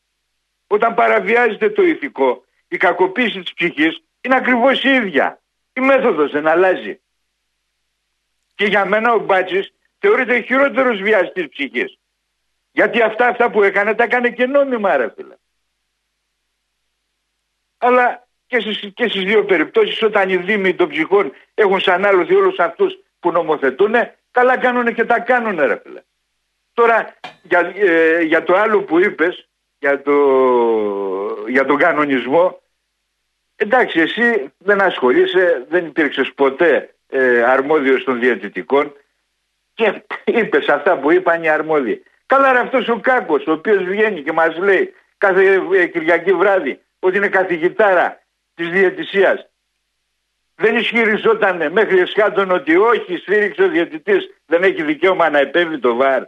Όταν 0.67 0.93
παραβιάζεται 0.93 1.69
το 1.69 1.83
ηθικό, 1.83 2.45
η 2.67 2.77
κακοποίηση 2.77 3.39
της 3.39 3.53
ψυχής 3.53 4.03
είναι 4.21 4.35
ακριβώς 4.35 4.83
η 4.83 4.89
ίδια. 4.89 5.41
Η 5.73 5.81
μέθοδος 5.81 6.31
δεν 6.31 6.47
αλλάζει. 6.47 6.99
Και 8.55 8.65
για 8.65 8.85
μένα 8.85 9.13
ο 9.13 9.19
Μπάτσης 9.19 9.73
θεωρείται 9.99 10.37
ο 10.37 10.41
χειρότερος 10.41 11.01
βιαστής 11.01 11.49
ψυχής. 11.49 11.99
Γιατί 12.71 13.01
αυτά, 13.01 13.27
αυτά 13.27 13.49
που 13.49 13.63
έκανε 13.63 13.93
τα 13.93 14.03
έκανε 14.03 14.29
και 14.29 14.45
νόμιμα 14.45 14.97
ρε 14.97 15.13
φίλε. 15.15 15.35
Αλλά 17.81 18.27
και 18.47 18.59
στις, 18.59 18.91
και 18.93 19.07
στις 19.07 19.23
δύο 19.23 19.45
περιπτώσεις 19.45 20.03
όταν 20.03 20.29
οι 20.29 20.37
δήμοι 20.37 20.75
των 20.75 20.89
ψυχών 20.89 21.31
έχουν 21.53 21.79
σαν 21.79 22.05
άλοθη 22.05 22.35
όλους 22.35 22.59
αυτούς 22.59 22.97
που 23.19 23.31
νομοθετούν, 23.31 23.93
καλά 24.31 24.57
κάνουν 24.57 24.93
και 24.93 25.05
τα 25.05 25.19
κάνουν 25.19 25.59
ρε 25.59 25.81
φίλε. 25.83 26.01
Τώρα 26.73 27.15
για, 27.41 27.73
ε, 27.75 28.21
για 28.21 28.43
το 28.43 28.55
άλλο 28.55 28.81
που 28.81 28.99
είπες, 28.99 29.47
για, 29.79 30.01
το, 30.01 30.13
για 31.47 31.65
τον 31.65 31.77
κανονισμό, 31.77 32.61
εντάξει 33.55 33.99
εσύ 33.99 34.53
δεν 34.57 34.81
ασχολείσαι, 34.81 35.65
δεν 35.69 35.85
υπήρξες 35.85 36.31
ποτέ 36.35 36.95
ε, 37.09 37.43
αρμόδιος 37.43 38.03
των 38.03 38.19
διαιτητικών 38.19 38.93
και 39.73 40.03
είπες 40.23 40.67
αυτά 40.67 40.97
που 40.97 41.11
είπαν 41.11 41.43
οι 41.43 41.49
αρμόδιοι. 41.49 42.03
Καλά 42.25 42.53
ρε 42.53 42.59
αυτός 42.59 42.87
ο 42.87 42.99
Κάκος 42.99 43.47
ο 43.47 43.51
οποίος 43.51 43.83
βγαίνει 43.83 44.21
και 44.21 44.31
μας 44.31 44.57
λέει 44.57 44.93
κάθε 45.17 45.61
ε, 45.73 45.85
Κυριακή 45.85 46.33
βράδυ 46.33 46.79
ότι 47.03 47.17
είναι 47.17 47.27
καθηγητάρα 47.27 48.07
της 48.55 48.69
διαιτησίας. 48.69 49.45
Δεν 50.55 50.75
ισχυριζόταν 50.77 51.71
μέχρι 51.71 51.99
εσχάτων 51.99 52.51
ότι 52.51 52.75
όχι 52.75 53.17
στήριξε 53.17 53.63
ο 53.63 53.69
διαιτητής 53.69 54.29
δεν 54.45 54.63
έχει 54.63 54.83
δικαίωμα 54.83 55.29
να 55.29 55.39
επέμβει 55.39 55.79
το 55.79 55.95
ΒΑΡ. 55.95 56.23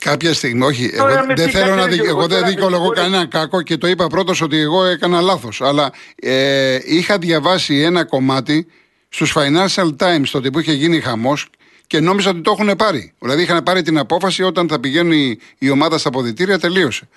Κάποια 0.00 0.32
στιγμή, 0.34 0.64
όχι. 0.64 0.92
Τώρα 0.96 1.12
Εγώ 1.12 1.26
με 1.26 1.34
δεν 1.34 1.46
τι 1.46 1.52
θέλω 1.52 1.74
να 1.74 1.76
κάνετε, 1.76 1.88
δι... 1.88 1.94
Γιώργο, 1.94 2.10
εγώ 2.10 2.20
δεν 2.20 2.28
τώρα 2.28 2.46
με 2.46 2.48
δικαιολογώ 2.48 2.84
συγχωρείτε. 2.84 3.02
κανένα 3.02 3.26
κακό 3.26 3.62
και 3.62 3.76
το 3.76 3.86
είπα 3.86 4.06
πρώτος 4.06 4.40
ότι 4.40 4.56
εγώ 4.60 4.84
έκανα 4.84 5.20
λάθος. 5.20 5.60
Αλλά 5.60 5.92
ε, 6.16 6.78
είχα 6.84 7.18
διαβάσει 7.18 7.82
ένα 7.82 8.04
κομμάτι 8.04 8.66
στους 9.08 9.34
Financial 9.36 9.96
Times 9.98 10.28
τότε 10.30 10.50
που 10.50 10.58
είχε 10.58 10.72
γίνει 10.72 11.00
χαμός 11.00 11.48
και 11.86 12.00
νόμιζα 12.00 12.30
ότι 12.30 12.40
το 12.40 12.56
έχουν 12.58 12.76
πάρει. 12.76 13.12
Δηλαδή 13.18 13.42
είχαν 13.42 13.62
πάρει 13.62 13.82
την 13.82 13.98
απόφαση 13.98 14.42
όταν 14.42 14.68
θα 14.68 14.80
πηγαίνει 14.80 15.38
η 15.58 15.70
ομάδα 15.70 15.98
στα 15.98 16.08
αποδητήρια, 16.08 16.58
τελείωσε. 16.58 17.08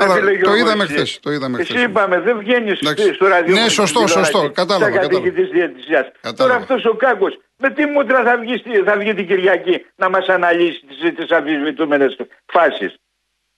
Αλλά 0.00 0.14
Ρε 0.14 0.20
φίλε 0.20 0.30
το 0.30 0.36
Γιώργο, 0.36 0.56
είδαμε 0.56 0.82
εσύ- 0.84 0.92
χθες, 0.94 1.18
το 1.22 1.30
είδαμε 1.32 1.60
Εσύ 1.60 1.72
χθες. 1.72 1.84
είπαμε, 1.84 2.20
δεν 2.20 2.38
βγαίνεις 2.38 2.78
Εντάξει. 2.80 3.12
στο 3.14 3.26
ραδιόφωνο. 3.26 3.54
Ναι, 3.64 3.68
στην 3.68 3.70
σωστό, 3.84 4.04
τηλεόραση, 4.04 4.32
σωστό. 4.32 4.50
Κατάλαβα, 4.50 4.84
Σαν 4.84 4.92
κατάλαβα. 4.94 5.08
καθηγητής 5.28 5.48
διαιτησίας. 5.50 6.06
Κατάλαβα. 6.20 6.36
Τώρα 6.42 6.54
αυτός 6.54 6.84
ο 6.92 6.96
Κάγκος 6.96 7.38
με 7.56 7.70
τι 7.70 7.84
μούτρα 7.86 8.22
θα 8.22 8.38
βγει, 8.38 8.56
στη- 8.56 8.82
θα 8.88 8.96
βγει 8.96 9.14
την 9.14 9.26
Κυριακή 9.26 9.84
να 9.96 10.08
μας 10.08 10.26
αναλύσει 10.28 10.80
τις, 10.86 11.14
τις 11.14 11.30
αμφισβητούμενες 11.30 12.16
φάσεις. 12.46 12.94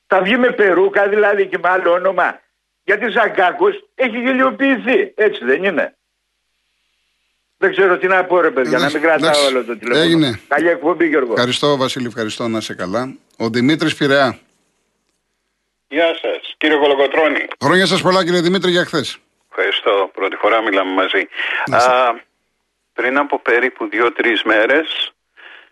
Θα 0.07 0.23
βγει 0.23 0.37
με 0.37 0.51
περούκα 0.51 1.09
δηλαδή 1.09 1.47
και 1.47 1.59
με 1.63 1.69
άλλο 1.69 1.93
όνομα. 1.93 2.41
Γιατί 2.85 3.13
σαν 3.13 3.33
Κάγκος 3.33 3.75
έχει 3.95 4.19
γελιοποιηθεί. 4.19 5.13
Έτσι 5.15 5.45
δεν 5.45 5.65
είναι. 5.65 5.95
Δεν 7.63 7.71
ξέρω 7.71 7.99
τι 7.99 8.07
να 8.07 8.25
πω 8.25 8.41
ρε 8.41 8.51
παιδιά, 8.51 8.79
να 8.79 8.91
μην 8.91 9.01
κρατάω 9.01 9.17
Εντάξει. 9.31 9.47
όλο 9.47 9.65
το 9.65 9.77
τηλέφωνο. 9.79 10.05
Έγινε. 10.05 10.41
Καλή 10.49 10.69
εκπομπή 10.69 11.07
Γιώργο. 11.09 11.33
Ευχαριστώ, 11.33 11.77
Βασίλη, 11.77 12.07
ευχαριστώ 12.07 12.49
να 12.49 12.59
είσαι 12.59 12.75
καλά. 12.75 13.15
Ο 13.37 13.49
Δημήτρης 13.49 13.95
Πειραιά. 13.95 14.39
Γεια 15.93 16.07
σας, 16.23 16.55
κύριε 16.59 16.77
Κολοκοτρώνη. 16.77 17.47
Χρόνια 17.63 17.87
σας 17.87 18.03
πολλά, 18.03 18.25
κύριε 18.25 18.41
Δημήτρη, 18.41 18.71
για 18.71 18.85
χθες. 18.85 19.19
Ευχαριστώ. 19.51 20.11
Πρώτη 20.15 20.37
φορά 20.37 20.63
μιλάμε 20.63 20.93
μαζί. 20.93 21.29
Να 21.67 21.77
είστε. 21.77 21.91
Α, 21.93 22.21
πριν 22.93 23.19
από 23.19 23.39
περίπου 23.39 23.89
δύο-τρεις 23.89 24.43
μέρες 24.43 25.13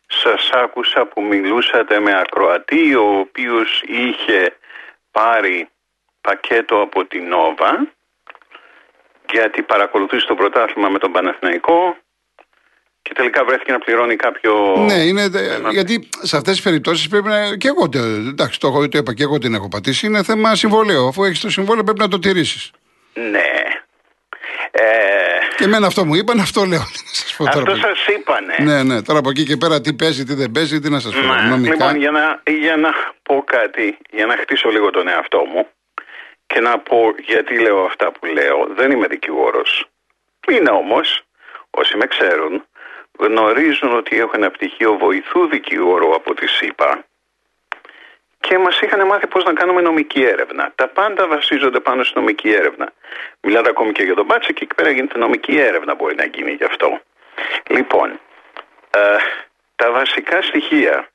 σας 0.07 0.51
άκουσα 0.53 1.07
που 1.07 1.23
μιλούσατε 1.23 2.01
με 2.01 2.19
ακροατή 2.19 2.95
ο 2.95 3.19
οποίος 3.19 3.83
είχε 3.87 4.57
πάρει 5.11 5.69
πακέτο 6.21 6.81
από 6.81 7.05
την 7.05 7.29
Νόβα 7.29 7.89
γιατί 9.31 9.63
παρακολουθούσε 9.63 10.27
το 10.27 10.35
πρωτάθλημα 10.35 10.89
με 10.89 10.99
τον 10.99 11.13
Παναθηναϊκό 11.13 11.97
και 13.09 13.15
τελικά 13.15 13.45
βρέθηκε 13.45 13.73
να 13.73 13.79
πληρώνει 13.79 14.17
κάποιο... 14.17 14.75
Ναι, 14.87 14.95
είναι, 14.95 15.23
ε, 15.23 15.59
γιατί 15.71 16.09
σε 16.23 16.37
αυτές 16.37 16.55
τις 16.55 16.63
περιπτώσεις 16.63 17.09
πρέπει 17.09 17.29
να. 17.29 17.57
και 17.57 17.69
εγώ. 17.69 17.89
το- 17.89 17.99
Εντάξει, 17.99 18.61
το, 18.61 18.67
έχω- 18.69 18.89
το 18.89 18.99
είπα 18.99 19.15
και 19.15 19.23
εγώ 19.23 19.39
την 19.39 19.55
έχω 19.55 19.69
πατήσει. 19.69 20.07
Είναι 20.07 20.23
θέμα 20.23 20.55
συμβολέου. 20.55 21.09
Αφού 21.09 21.25
έχεις 21.25 21.41
το 21.41 21.51
συμβόλαιο, 21.51 21.85
πρέπει 21.85 21.99
να 22.01 22.09
το 22.09 22.19
τηρήσεις. 22.19 22.71
Ναι. 23.15 23.43
Ε, 24.71 24.81
Και 25.57 25.65
εμένα 25.65 25.87
αυτό 25.87 26.05
μου 26.05 26.15
είπαν, 26.15 26.41
αυτό 26.41 26.65
λέω. 26.65 26.79
Τι 26.79 27.03
να 27.09 27.13
σας 27.13 27.35
πω 27.37 27.45
τώρα. 27.45 27.59
αυτό 27.59 27.71
παιδί. 27.71 27.81
σας 27.81 28.07
είπανε. 28.07 28.55
Ναι, 28.59 28.83
ναι. 28.83 29.03
Τώρα 29.03 29.19
από 29.19 29.31
εκεί 29.31 29.45
και 29.45 29.57
πέρα 29.57 29.81
τι 29.81 29.93
παίζει, 29.93 30.25
τι 30.25 30.35
δεν 30.35 30.51
παίζει, 30.51 30.81
τι 30.81 30.91
να 30.91 31.01
σας 31.01 31.13
πω. 31.15 31.21
Ναι, 31.21 31.49
Νομικά. 31.49 31.71
Λοιπόν, 31.75 31.97
για 31.97 32.11
να, 32.11 32.43
για 32.53 32.77
να 32.77 32.91
πω 33.23 33.43
κάτι, 33.47 33.99
για 34.11 34.27
να 34.27 34.37
χτίσω 34.37 34.69
λίγο 34.69 34.91
τον 34.91 35.09
εαυτό 35.09 35.39
μου 35.53 35.67
και 36.47 36.61
να 36.61 36.79
πω 36.79 37.15
γιατί 37.27 37.59
λέω 37.61 37.85
αυτά 37.85 38.13
που 38.13 38.27
λέω. 38.27 38.69
Δεν 38.77 38.91
είμαι 38.91 39.07
δικηγόρος. 39.07 39.87
Είναι 40.51 40.71
όμως, 40.71 41.23
όσοι 41.71 41.97
με 41.97 42.07
ξέρουν, 42.07 42.65
γνωρίζουν 43.19 43.97
ότι 43.97 44.19
έχω 44.19 44.31
ένα 44.35 44.51
πτυχίο 44.51 44.97
βοηθού 44.97 45.47
δικηγόρου 45.49 46.15
από 46.15 46.35
τη 46.35 46.47
ΣΥΠΑ 46.47 47.05
και 48.41 48.59
μας 48.59 48.81
είχαν 48.81 49.07
μάθει 49.07 49.27
πώς 49.27 49.45
να 49.45 49.53
κάνουμε 49.53 49.81
νομική 49.81 50.23
έρευνα. 50.23 50.73
Τα 50.75 50.89
πάντα 50.89 51.27
βασίζονται 51.27 51.81
πάνω 51.81 52.05
στη 52.05 52.19
νομική 52.19 52.53
έρευνα. 52.53 52.93
Μιλάτε 53.41 53.69
ακόμη 53.69 53.93
και 53.93 54.03
για 54.03 54.15
τον 54.15 54.25
Μπάτσε 54.25 54.53
και 54.53 54.65
εκεί 54.65 54.75
πέρα 54.75 54.91
γίνεται 54.91 55.19
νομική 55.19 55.59
έρευνα 55.59 55.95
μπορεί 55.95 56.15
να 56.15 56.25
γίνει 56.25 56.53
γι' 56.53 56.65
αυτό. 56.65 57.01
Λοιπόν, 57.69 58.21
ε, 58.91 59.17
τα 59.77 59.91
βασικά 59.91 60.43
στοιχεία 60.43 61.09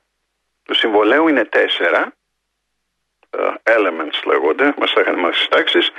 του 0.65 0.73
συμβολέου 0.73 1.27
είναι 1.27 1.45
τέσσερα. 1.45 2.13
ε, 3.29 3.73
elements 3.77 4.21
λέγονται, 4.25 4.73
μας 4.77 4.93
τα 4.93 5.01
είχαν 5.01 5.19
μάθει 5.19 5.35
στις 5.35 5.47
τάξεις. 5.47 5.91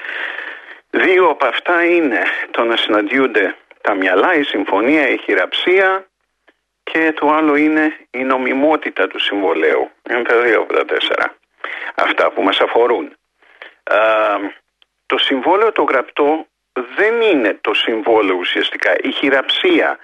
Δύο 0.90 1.28
από 1.28 1.46
αυτά 1.46 1.84
είναι 1.84 2.22
το 2.50 2.64
να 2.64 2.76
συναντιούνται 2.76 3.56
τα 3.84 3.94
μυαλά, 3.94 4.34
η 4.34 4.42
συμφωνία, 4.42 5.08
η 5.08 5.18
χειραψία 5.18 6.06
και 6.82 7.12
το 7.12 7.28
άλλο 7.28 7.56
είναι 7.56 7.96
η 8.10 8.22
νομιμότητα 8.24 9.06
του 9.06 9.18
συμβολέου. 9.18 9.90
Είναι 10.10 10.22
τα 10.22 10.40
δύο 10.40 10.60
από 10.60 10.72
τα 10.72 10.84
τέσσερα. 10.84 11.36
Αυτά 11.94 12.30
που 12.30 12.42
μας 12.42 12.60
αφορούν. 12.60 13.16
Α, 13.84 13.98
το 15.06 15.18
συμβόλαιο 15.18 15.72
το 15.72 15.82
γραπτό 15.82 16.46
δεν 16.96 17.20
είναι 17.20 17.58
το 17.60 17.74
συμβόλαιο 17.74 18.36
ουσιαστικά. 18.36 18.96
Η 19.02 19.10
χειραψία, 19.10 19.98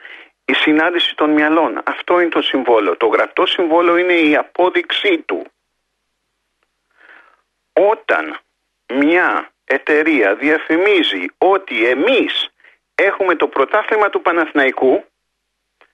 η 0.44 0.52
συνάντηση 0.52 1.14
των 1.14 1.30
μυαλών, 1.30 1.82
αυτό 1.84 2.20
είναι 2.20 2.30
το 2.30 2.42
συμβόλαιο. 2.42 2.96
Το 2.96 3.06
γραπτό 3.06 3.46
συμβόλαιο 3.46 3.96
είναι 3.96 4.14
η 4.14 4.36
απόδειξή 4.36 5.18
του. 5.18 5.46
Όταν 7.72 8.38
μια 8.94 9.50
εταιρεία 9.64 10.34
διαφημίζει 10.34 11.26
ότι 11.38 11.86
εμείς 11.86 12.49
έχουμε 13.06 13.34
το 13.36 13.46
πρωτάθλημα 13.46 14.08
του 14.10 14.20
Παναθηναϊκού, 14.22 15.04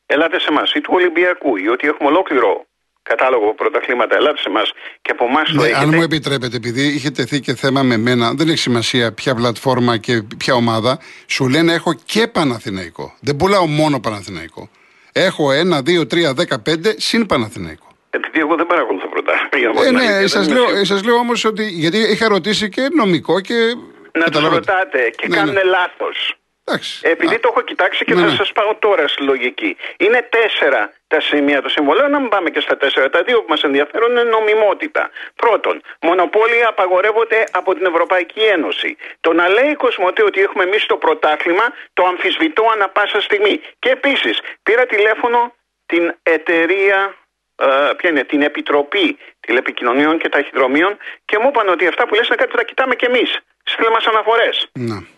ελάτε 0.06 0.40
σε 0.40 0.46
εμάς, 0.50 0.72
ή 0.74 0.80
του 0.80 0.90
Ολυμπιακού, 0.94 1.56
ή 1.56 1.68
ότι 1.68 1.86
έχουμε 1.88 2.08
ολόκληρο 2.08 2.66
κατάλογο 3.02 3.54
πρωταθλήματα, 3.54 4.16
ελάτε 4.16 4.38
σε 4.38 4.48
εμάς 4.48 4.72
και 5.02 5.10
από 5.10 5.24
εμάς 5.24 5.48
το 5.52 5.54
Ναι, 5.60 5.62
έχετε. 5.62 5.78
αν 5.78 5.90
μου 5.94 6.02
επιτρέπετε, 6.02 6.56
επειδή 6.56 6.82
είχε 6.86 7.10
τεθεί 7.10 7.40
και 7.40 7.54
θέμα 7.54 7.82
με 7.82 7.96
μένα, 7.96 8.32
δεν 8.34 8.48
έχει 8.48 8.58
σημασία 8.58 9.12
ποια 9.12 9.34
πλατφόρμα 9.34 9.96
και 9.96 10.22
ποια 10.38 10.54
ομάδα, 10.54 10.98
σου 11.26 11.48
λένε 11.48 11.72
έχω 11.72 11.92
και 12.04 12.26
Παναθηναϊκό. 12.26 13.14
Δεν 13.20 13.36
πουλάω 13.36 13.66
μόνο 13.66 14.00
Παναθηναϊκό. 14.00 14.68
Έχω 15.12 15.52
ένα, 15.52 15.82
δύο, 15.82 16.06
τρία, 16.06 16.32
δέκα, 16.34 16.60
πέντε 16.62 16.94
συν 17.00 17.26
Παναθηναϊκό. 17.26 17.86
Επειδή 18.10 18.38
εγώ 18.40 18.56
δεν 18.56 18.66
παρακολουθώ 18.66 19.08
πρωτάθλημα. 19.08 19.48
για 19.58 19.68
να 19.68 19.74
πω 19.74 19.82
Ε, 19.82 19.84
την 19.86 19.94
ναι, 19.96 20.02
αλήθεια, 20.06 20.28
σας 20.28 20.46
δεν 20.46 20.54
λέω, 20.54 20.62
είμαι 20.62 20.68
σίγουρος. 20.70 20.88
σας 20.88 21.02
λέω 21.04 21.14
όμως 21.14 21.44
ότι. 21.44 21.64
Γιατί 21.68 21.98
είχα 21.98 22.28
ρωτήσει 22.28 22.68
και 22.68 22.88
νομικό 22.96 23.40
και. 23.40 23.54
Να 23.54 24.24
τους 24.24 24.24
καταλάβατε. 24.24 24.56
ρωτάτε 24.72 25.10
και 25.16 25.26
Ναι, 25.28 25.36
κάνουν 25.36 25.54
ναι. 25.54 25.62
λάθος. 25.62 26.36
Εντάξει. 26.68 27.00
Επειδή 27.02 27.34
Α, 27.34 27.40
το 27.40 27.48
έχω 27.52 27.60
κοιτάξει 27.60 28.04
και 28.04 28.14
Ναι, 28.14 28.20
θα 28.20 28.26
ναι. 28.26 28.34
σας 28.34 28.52
πάω 28.52 28.74
τώρα 28.74 29.08
στη 29.08 29.22
λογική. 29.22 29.76
Είναι 29.96 30.28
τέσσερα 30.30 30.92
τα 31.06 31.20
σημεία 31.20 31.62
του 31.62 31.70
συμβολέου, 31.70 32.08
να 32.08 32.20
μην 32.20 32.28
πάμε 32.28 32.50
και 32.50 32.60
στα 32.60 32.76
τέσσερα. 32.76 33.10
Τα 33.10 33.22
δύο 33.22 33.38
που 33.38 33.46
μας 33.48 33.62
ενδιαφέρουν 33.62 34.10
είναι 34.10 34.22
νομιμότητα. 34.22 35.10
Πρώτον, 35.34 35.80
μονοπόλια 36.00 36.68
απαγορεύονται 36.68 37.44
από 37.50 37.74
την 37.74 37.86
Ευρωπαϊκή 37.86 38.40
Ένωση. 38.40 38.96
Το 39.20 39.32
να 39.32 39.48
λέει 39.48 39.70
η 39.70 39.74
Κοσμοτέ 39.74 40.22
ότι 40.22 40.40
έχουμε 40.40 40.64
εμείς 40.64 40.86
το 40.86 40.96
πρωτάθλημα, 40.96 41.64
το 41.92 42.04
αμφισβητώ 42.06 42.64
ανα 42.72 42.88
πάσα 42.88 43.20
στιγμή. 43.20 43.60
Και 43.78 43.90
επίσης, 43.90 44.40
πήρα 44.62 44.86
τηλέφωνο 44.86 45.54
την 45.86 46.14
εταιρεία 46.22 47.14
ε, 47.56 47.66
ποια 47.96 48.10
είναι, 48.10 48.24
την 48.24 48.42
Επιτροπή 48.42 49.18
Τηλεπικοινωνιών 49.40 50.18
και 50.18 50.28
Ταχυδρομείων 50.28 50.96
και 51.24 51.38
μου 51.38 51.48
είπαν 51.48 51.68
ότι 51.68 51.86
αυτά 51.86 52.06
που 52.06 52.14
λες 52.14 52.26
είναι 52.26 52.36
κάτι 52.36 52.50
που 52.50 52.56
θα 52.56 52.64
κοιτάμε 52.64 52.94
κι 52.94 53.04
εμείς. 53.04 53.38
Στείλε 53.62 53.90
μας 53.90 54.06
αναφορές. 54.06 54.68
Να. 54.72 55.15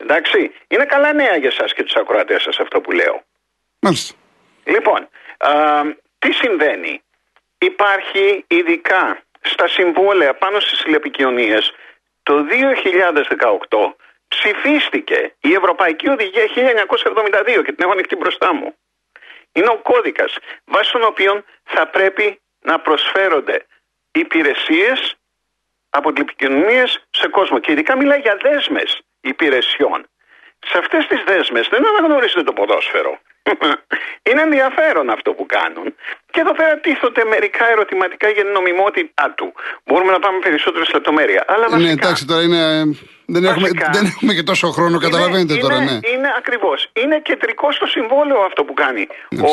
Εντάξει, 0.00 0.52
είναι 0.68 0.84
καλά 0.84 1.12
νέα 1.12 1.36
για 1.36 1.48
εσάς 1.48 1.72
και 1.72 1.82
τους 1.82 1.94
ακροατές 1.94 2.42
σας 2.42 2.58
αυτό 2.58 2.80
που 2.80 2.90
λέω. 2.90 3.22
Μάλιστα. 3.78 4.14
Λοιπόν, 4.64 5.08
α, 5.38 5.82
τι 6.18 6.32
συμβαίνει; 6.32 7.02
Υπάρχει 7.58 8.44
ειδικά 8.48 9.20
στα 9.40 9.68
συμβόλαια 9.68 10.34
πάνω 10.34 10.60
στις 10.60 10.82
τηλεπικοινωνίες 10.82 11.72
το 12.22 12.46
2018 13.68 13.96
ψηφίστηκε 14.28 15.34
η 15.40 15.52
Ευρωπαϊκή 15.52 16.08
Οδηγία 16.08 16.44
1972 16.46 17.62
και 17.64 17.72
την 17.72 17.76
έχω 17.78 17.92
ανοιχτή 17.92 18.16
μπροστά 18.16 18.54
μου. 18.54 18.74
Είναι 19.52 19.68
ο 19.68 19.78
κώδικας 19.78 20.38
βάσει 20.64 20.92
των 20.92 21.02
οποίων 21.02 21.44
θα 21.64 21.86
πρέπει 21.86 22.40
να 22.60 22.80
προσφέρονται 22.80 23.66
υπηρεσίες 24.10 25.14
από 25.90 26.12
τηλεπικοινωνίες 26.12 27.06
σε 27.10 27.28
κόσμο 27.28 27.58
και 27.58 27.72
ειδικά 27.72 27.96
μιλάει 27.96 28.20
για 28.20 28.38
δέσμες 28.42 29.00
υπηρεσιών. 29.20 30.06
Σε 30.66 30.78
αυτές 30.78 31.06
τις 31.06 31.22
δέσμες 31.26 31.68
δεν 31.70 31.82
αναγνωρίζεται 31.86 32.42
το 32.42 32.52
ποδόσφαιρο. 32.52 33.18
Είναι 34.30 34.42
ενδιαφέρον 34.42 35.10
αυτό 35.10 35.32
που 35.32 35.46
κάνουν. 35.46 35.94
Και 36.30 36.40
εδώ 36.40 36.52
πέρα 36.54 36.78
τίθονται 36.78 37.24
μερικά 37.24 37.70
ερωτηματικά 37.70 38.28
για 38.28 38.42
την 38.42 38.52
νομιμότητά 38.52 39.34
του. 39.36 39.52
Μπορούμε 39.84 40.12
να 40.12 40.18
πάμε 40.18 40.38
περισσότερο 40.38 40.84
σε 40.84 40.90
λεπτομέρεια. 40.92 41.44
Αλλά 41.48 41.62
βασικά, 41.68 41.78
Ναι, 41.86 41.90
εντάξει, 41.92 42.24
τώρα 42.26 42.42
είναι. 42.42 42.60
ε, 42.80 42.82
Δεν 43.26 43.44
έχουμε, 43.44 43.60
Βασικά. 43.68 43.90
δεν 43.92 44.04
έχουμε 44.04 44.32
και 44.34 44.42
τόσο 44.42 44.70
χρόνο, 44.70 44.90
είναι- 44.90 44.98
καταλαβαίνετε 45.06 45.52
είναι, 45.52 45.62
τώρα, 45.62 45.78
ναι. 45.80 45.90
Είναι 46.12 46.34
ακριβώς. 46.36 46.90
Είναι 46.92 47.20
κεντρικό 47.20 47.72
στο 47.72 47.86
συμβόλαιο 47.86 48.40
αυτό 48.40 48.64
που 48.64 48.74
κάνει 48.74 49.06
ο 49.42 49.50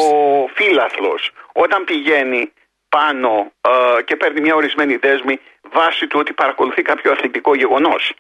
φίλαθλος 0.54 1.32
όταν 1.54 1.84
πηγαίνει 1.84 2.52
πάνω 2.90 3.52
ε, 3.62 4.02
και 4.04 4.16
παίρνει 4.16 4.42
μια 4.42 4.56
ορισμένη 4.56 4.96
δέσμη 4.96 5.40
βάσει 5.72 6.08
του 6.08 6.20
ότι 6.20 6.34
παρακολουθεί 6.34 6.82
κάποιο 6.82 7.12
αθλητικό 7.12 7.56
γεγονός. 7.56 8.14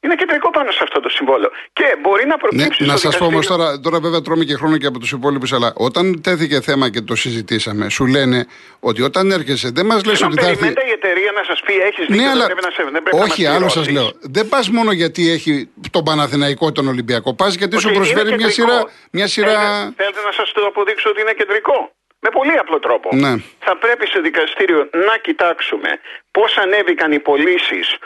Είναι 0.00 0.14
κεντρικό 0.14 0.50
πάνω 0.50 0.70
σε 0.70 0.78
αυτό 0.82 1.00
το 1.00 1.08
συμβόλαιο. 1.08 1.50
Και 1.72 1.96
μπορεί 2.02 2.26
να 2.26 2.28
Ναι, 2.34 2.36
προκύψει 2.36 2.84
να 2.84 2.96
στο 2.96 2.98
σας 3.10 3.18
πω 3.18 3.24
όμως 3.24 3.40
δικαστήριο- 3.40 3.66
τώρα, 3.66 3.80
τώρα 3.80 4.00
βέβαια 4.00 4.20
τρώμε 4.20 4.44
και 4.44 4.54
χρόνο 4.54 4.76
και 4.76 4.86
από 4.86 4.98
τους 4.98 5.10
υπόλοιπους, 5.12 5.52
αλλά 5.52 5.72
όταν 5.76 6.20
τέθηκε 6.22 6.60
θέμα 6.60 6.90
και 6.90 7.00
το 7.00 7.14
συζητήσαμε, 7.14 7.88
σου 7.88 8.06
λένε 8.06 8.46
ότι 8.80 9.02
όταν 9.02 9.30
έρχεσαι 9.30 9.70
δεν 9.70 9.86
μας 9.86 10.04
λες 10.04 10.20
Ενώ 10.20 10.30
ότι 10.32 10.40
θα 10.42 10.48
έρθει. 10.48 10.58
περιμένετε 10.60 10.88
η 10.90 10.92
εταιρεία 10.98 11.32
να 11.32 11.42
σας 11.44 11.60
πει: 11.60 11.72
Έχεις 11.74 12.06
δίκιο, 12.06 12.16
Ναι, 12.16 12.22
δεν 12.22 12.30
αλλά. 12.30 12.44
πρέπει 12.44 12.62
να 12.64 12.70
σε 12.70 12.82
δεν 12.82 13.02
πρέπει 13.02 13.16
να 13.16 13.22
Όχι, 13.22 13.42
μας 13.44 13.54
άλλο 13.56 13.68
σας 13.68 13.86
πληρώσεις». 13.86 14.12
λέω. 14.20 14.30
Δεν 14.36 14.48
πας 14.48 14.68
μόνο 14.70 14.92
γιατί 14.92 15.30
έχει 15.30 15.68
τον 15.90 16.02
Παναθηναϊκό 16.04 16.72
τον 16.72 16.88
Ολυμπιακό. 16.88 17.34
Πας 17.34 17.54
γιατί 17.54 17.76
Όχι, 17.76 17.86
σου 17.86 17.92
προσφέρει 17.94 18.28
είναι 18.28 18.36
μια 18.36 18.48
κεντρικό. 18.48 18.70
σειρά. 18.70 18.90
Μια 19.10 19.26
σειρά... 19.26 19.54
Θέλετε, 19.60 19.92
θέλετε 19.96 20.20
να 20.28 20.32
σας 20.32 20.52
το 20.52 20.60
αποδείξω 20.66 21.10
ότι 21.10 21.20
είναι 21.20 21.32
κεντρικό. 21.32 21.76
Με 22.20 22.30
πολύ 22.32 22.56
απλό 22.58 22.78
τρόπο. 22.78 23.08
Ναι. 23.14 23.32
Θα 23.66 23.76
πρέπει 23.76 24.06
σε 24.06 24.18
δικαστήριο 24.20 24.88
να 24.92 25.14
κοιτάξουμε 25.26 25.90
πώς 26.30 26.56
ανέβηκαν 26.56 27.12
οι 27.12 27.18
πωλήσεις 27.18 27.96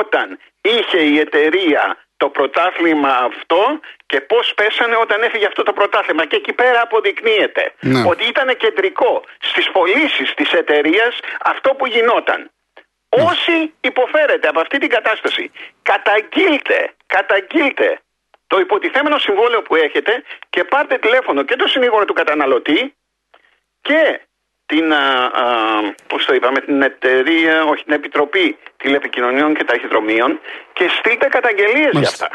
όταν 0.00 0.38
είχε 0.62 1.00
η 1.02 1.18
εταιρεία 1.18 1.96
το 2.16 2.28
πρωτάθλημα 2.28 3.08
αυτό 3.08 3.80
και 4.06 4.20
πώς 4.20 4.52
πέσανε 4.54 4.96
όταν 4.96 5.22
έφυγε 5.22 5.46
αυτό 5.46 5.62
το 5.62 5.72
πρωτάθλημα. 5.72 6.26
Και 6.26 6.36
εκεί 6.36 6.52
πέρα 6.52 6.80
αποδεικνύεται 6.80 7.72
Ναι. 7.80 8.02
ότι 8.08 8.24
ήταν 8.24 8.56
κεντρικό 8.56 9.24
στις 9.40 9.70
πωλήσεις 9.70 10.34
της 10.34 10.52
εταιρείας 10.52 11.18
αυτό 11.42 11.74
που 11.74 11.86
γινόταν. 11.86 12.50
Όσοι 13.08 13.72
υποφέρετε 13.80 14.48
από 14.48 14.60
αυτή 14.60 14.78
την 14.78 14.88
κατάσταση, 14.88 15.50
καταγγείλτε, 15.82 16.90
καταγγείλτε 17.06 18.00
το 18.46 18.58
υποτιθέμενο 18.58 19.18
συμβόλαιο 19.18 19.62
που 19.62 19.74
έχετε 19.76 20.22
και 20.50 20.64
πάρτε 20.64 20.98
τηλέφωνο 20.98 21.42
και 21.42 21.56
το 21.56 21.66
συνήγορο 21.66 22.04
του 22.04 22.12
καταναλωτή 22.12 22.94
και 23.82 24.20
την, 24.66 24.92
α, 24.92 25.24
α, 25.24 25.44
πώς 26.06 26.24
το 26.24 26.34
είπαμε, 26.34 26.60
την 26.60 26.82
εταιρεία, 26.82 27.64
όχι 27.64 27.84
την 27.84 27.92
Επιτροπή 27.92 28.56
Τηλεπικοινωνιών 28.76 29.54
και 29.54 29.64
Ταχυδρομείων 29.64 30.40
και 30.72 30.88
στείλτε 30.98 31.26
καταγγελίες 31.26 31.90
για 31.92 32.08
αυτά. 32.08 32.28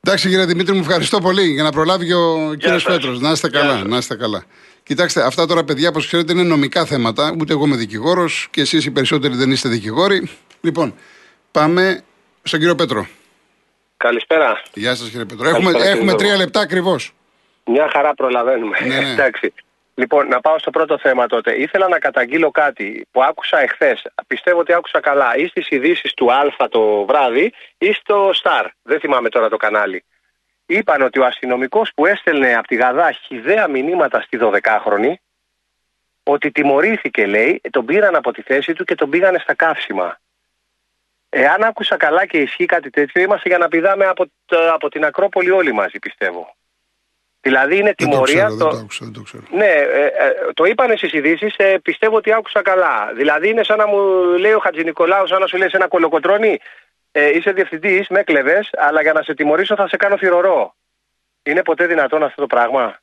Εντάξει 0.00 0.28
κύριε 0.28 0.44
Δημήτρη, 0.44 0.72
μου 0.74 0.80
ευχαριστώ 0.80 1.20
πολύ 1.20 1.42
για 1.42 1.62
να 1.62 1.70
προλάβει 1.72 2.06
και 2.06 2.14
ο 2.14 2.54
κύριος 2.58 2.82
σας. 2.82 2.94
Πέτρος. 2.96 3.20
Να 3.20 3.30
είστε 3.30 3.48
Γεια 3.48 3.60
καλά, 3.60 3.72
σας. 3.72 3.82
να 3.88 3.96
είστε 3.96 4.16
καλά. 4.16 4.44
Κοιτάξτε, 4.82 5.22
αυτά 5.22 5.46
τώρα 5.46 5.64
παιδιά, 5.64 5.88
όπως 5.88 6.06
ξέρετε, 6.06 6.32
είναι 6.32 6.42
νομικά 6.42 6.84
θέματα. 6.84 7.34
Ούτε 7.40 7.52
εγώ 7.52 7.64
είμαι 7.64 7.76
δικηγόρος 7.76 8.48
και 8.50 8.60
εσείς 8.60 8.84
οι 8.84 8.90
περισσότεροι 8.90 9.34
δεν 9.34 9.50
είστε 9.50 9.68
δικηγόροι. 9.68 10.30
Λοιπόν, 10.60 10.94
πάμε 11.50 12.02
στον 12.42 12.58
κύριο 12.58 12.74
Πέτρο. 12.74 13.06
Καλησπέρα. 13.96 14.62
Γεια 14.74 14.94
σας 14.94 15.08
κύριε 15.08 15.24
Πέτρο. 15.24 15.48
Έχουμε, 15.48 15.64
Καλησπέρα, 15.64 15.88
έχουμε 15.90 16.00
κύριε 16.00 16.14
τρία 16.16 16.26
Γιώργο. 16.26 16.42
λεπτά 16.44 16.60
ακριβώς. 16.60 17.12
Μια 17.66 17.88
χαρά 17.92 18.14
προλαβαίνουμε. 18.14 18.78
Ναι, 18.86 18.98
ναι. 19.00 19.10
Εντάξει. 19.12 19.52
Λοιπόν, 19.98 20.28
να 20.28 20.40
πάω 20.40 20.58
στο 20.58 20.70
πρώτο 20.70 20.98
θέμα 20.98 21.26
τότε. 21.26 21.54
Ήθελα 21.60 21.88
να 21.88 21.98
καταγγείλω 21.98 22.50
κάτι 22.50 23.06
που 23.10 23.22
άκουσα 23.22 23.58
εχθές. 23.60 24.02
Πιστεύω 24.26 24.58
ότι 24.60 24.72
άκουσα 24.72 25.00
καλά. 25.00 25.36
Ή 25.36 25.46
στις 25.46 25.70
ειδήσεις 25.70 26.14
του 26.14 26.32
Α 26.32 26.68
το 26.70 27.04
βράδυ 27.04 27.52
ή 27.78 27.92
στο 27.92 28.30
Star. 28.42 28.66
Δεν 28.82 29.00
θυμάμαι 29.00 29.28
τώρα 29.28 29.48
το 29.48 29.56
κανάλι. 29.56 30.04
Είπαν 30.66 31.02
ότι 31.02 31.18
ο 31.20 31.24
αστυνομικός 31.24 31.90
που 31.94 32.06
έστελνε 32.06 32.54
από 32.54 32.66
τη 32.66 32.74
Γαδά 32.74 33.12
χιδαία 33.12 33.68
μηνύματα 33.68 34.20
στη 34.20 34.38
12χρονη 34.40 35.12
ότι 36.22 36.50
τιμωρήθηκε, 36.50 37.26
λέει, 37.26 37.60
τον 37.70 37.84
πήραν 37.84 38.14
από 38.16 38.32
τη 38.32 38.42
θέση 38.42 38.72
του 38.72 38.84
και 38.84 38.94
τον 38.94 39.10
πήγανε 39.10 39.38
στα 39.38 39.54
καύσιμα. 39.54 40.18
Εάν 41.28 41.62
άκουσα 41.62 41.96
καλά 41.96 42.26
και 42.26 42.38
ισχύει 42.38 42.66
κάτι 42.66 42.90
τέτοιο, 42.90 43.22
είμαστε 43.22 43.48
για 43.48 43.58
να 43.58 43.68
πηδάμε 43.68 44.06
από, 44.06 44.26
το- 44.46 44.72
από 44.72 44.88
την 44.88 45.04
Ακρόπολη 45.04 45.50
όλοι 45.50 45.72
μαζί, 45.72 45.98
πιστεύω. 45.98 46.56
Δηλαδή 47.40 47.74
είναι 47.76 47.84
Δεν 47.84 47.94
το 47.96 48.04
τιμωρία. 48.04 48.34
ξέρω, 48.44 48.48
δεν 48.56 48.68
το 48.68 48.76
άκουσα, 48.76 49.04
δεν 49.04 49.14
το 49.14 49.22
ξέρω. 49.22 49.42
Ναι, 49.50 49.64
ε, 49.64 50.04
ε, 50.04 50.32
το 50.54 50.64
είπανε 50.64 50.96
στι 50.96 51.16
ειδήσεις, 51.16 51.54
ε, 51.56 51.78
πιστεύω 51.82 52.16
ότι 52.16 52.32
άκουσα 52.32 52.62
καλά. 52.62 53.12
Δηλαδή 53.14 53.48
είναι 53.48 53.62
σαν 53.62 53.78
να 53.78 53.86
μου 53.86 53.98
λέει 54.38 54.52
ο 54.52 54.58
Χατζη 54.58 54.84
Νικολάου, 54.84 55.26
σαν 55.26 55.40
να 55.40 55.46
σου 55.46 55.56
λέει 55.56 55.68
σε 55.68 55.76
ένα 55.76 55.88
κολοκοτρόνι, 55.88 56.58
ε, 57.12 57.28
είσαι 57.36 57.50
διευθυντής, 57.52 58.08
με 58.08 58.22
κλεβε, 58.22 58.66
αλλά 58.76 59.02
για 59.02 59.12
να 59.12 59.22
σε 59.22 59.34
τιμωρήσω 59.34 59.74
θα 59.74 59.88
σε 59.88 59.96
κάνω 59.96 60.18
θηρορό. 60.18 60.74
Είναι 61.42 61.62
ποτέ 61.62 61.86
δυνατόν 61.86 62.22
αυτό 62.22 62.40
το 62.40 62.46
πράγμα; 62.46 62.98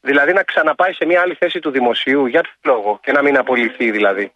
Δηλαδή 0.00 0.32
να 0.32 0.42
ξαναπάει 0.42 0.92
σε 0.92 1.04
μια 1.04 1.20
άλλη 1.20 1.34
θέση 1.34 1.58
του 1.60 1.70
δημοσίου, 1.70 2.26
για 2.26 2.40
ποιο 2.40 2.72
λόγο, 2.72 2.98
και 3.02 3.12
να 3.12 3.22
μην 3.22 3.38
απολυθεί 3.38 3.90
δηλαδή. 3.90 4.32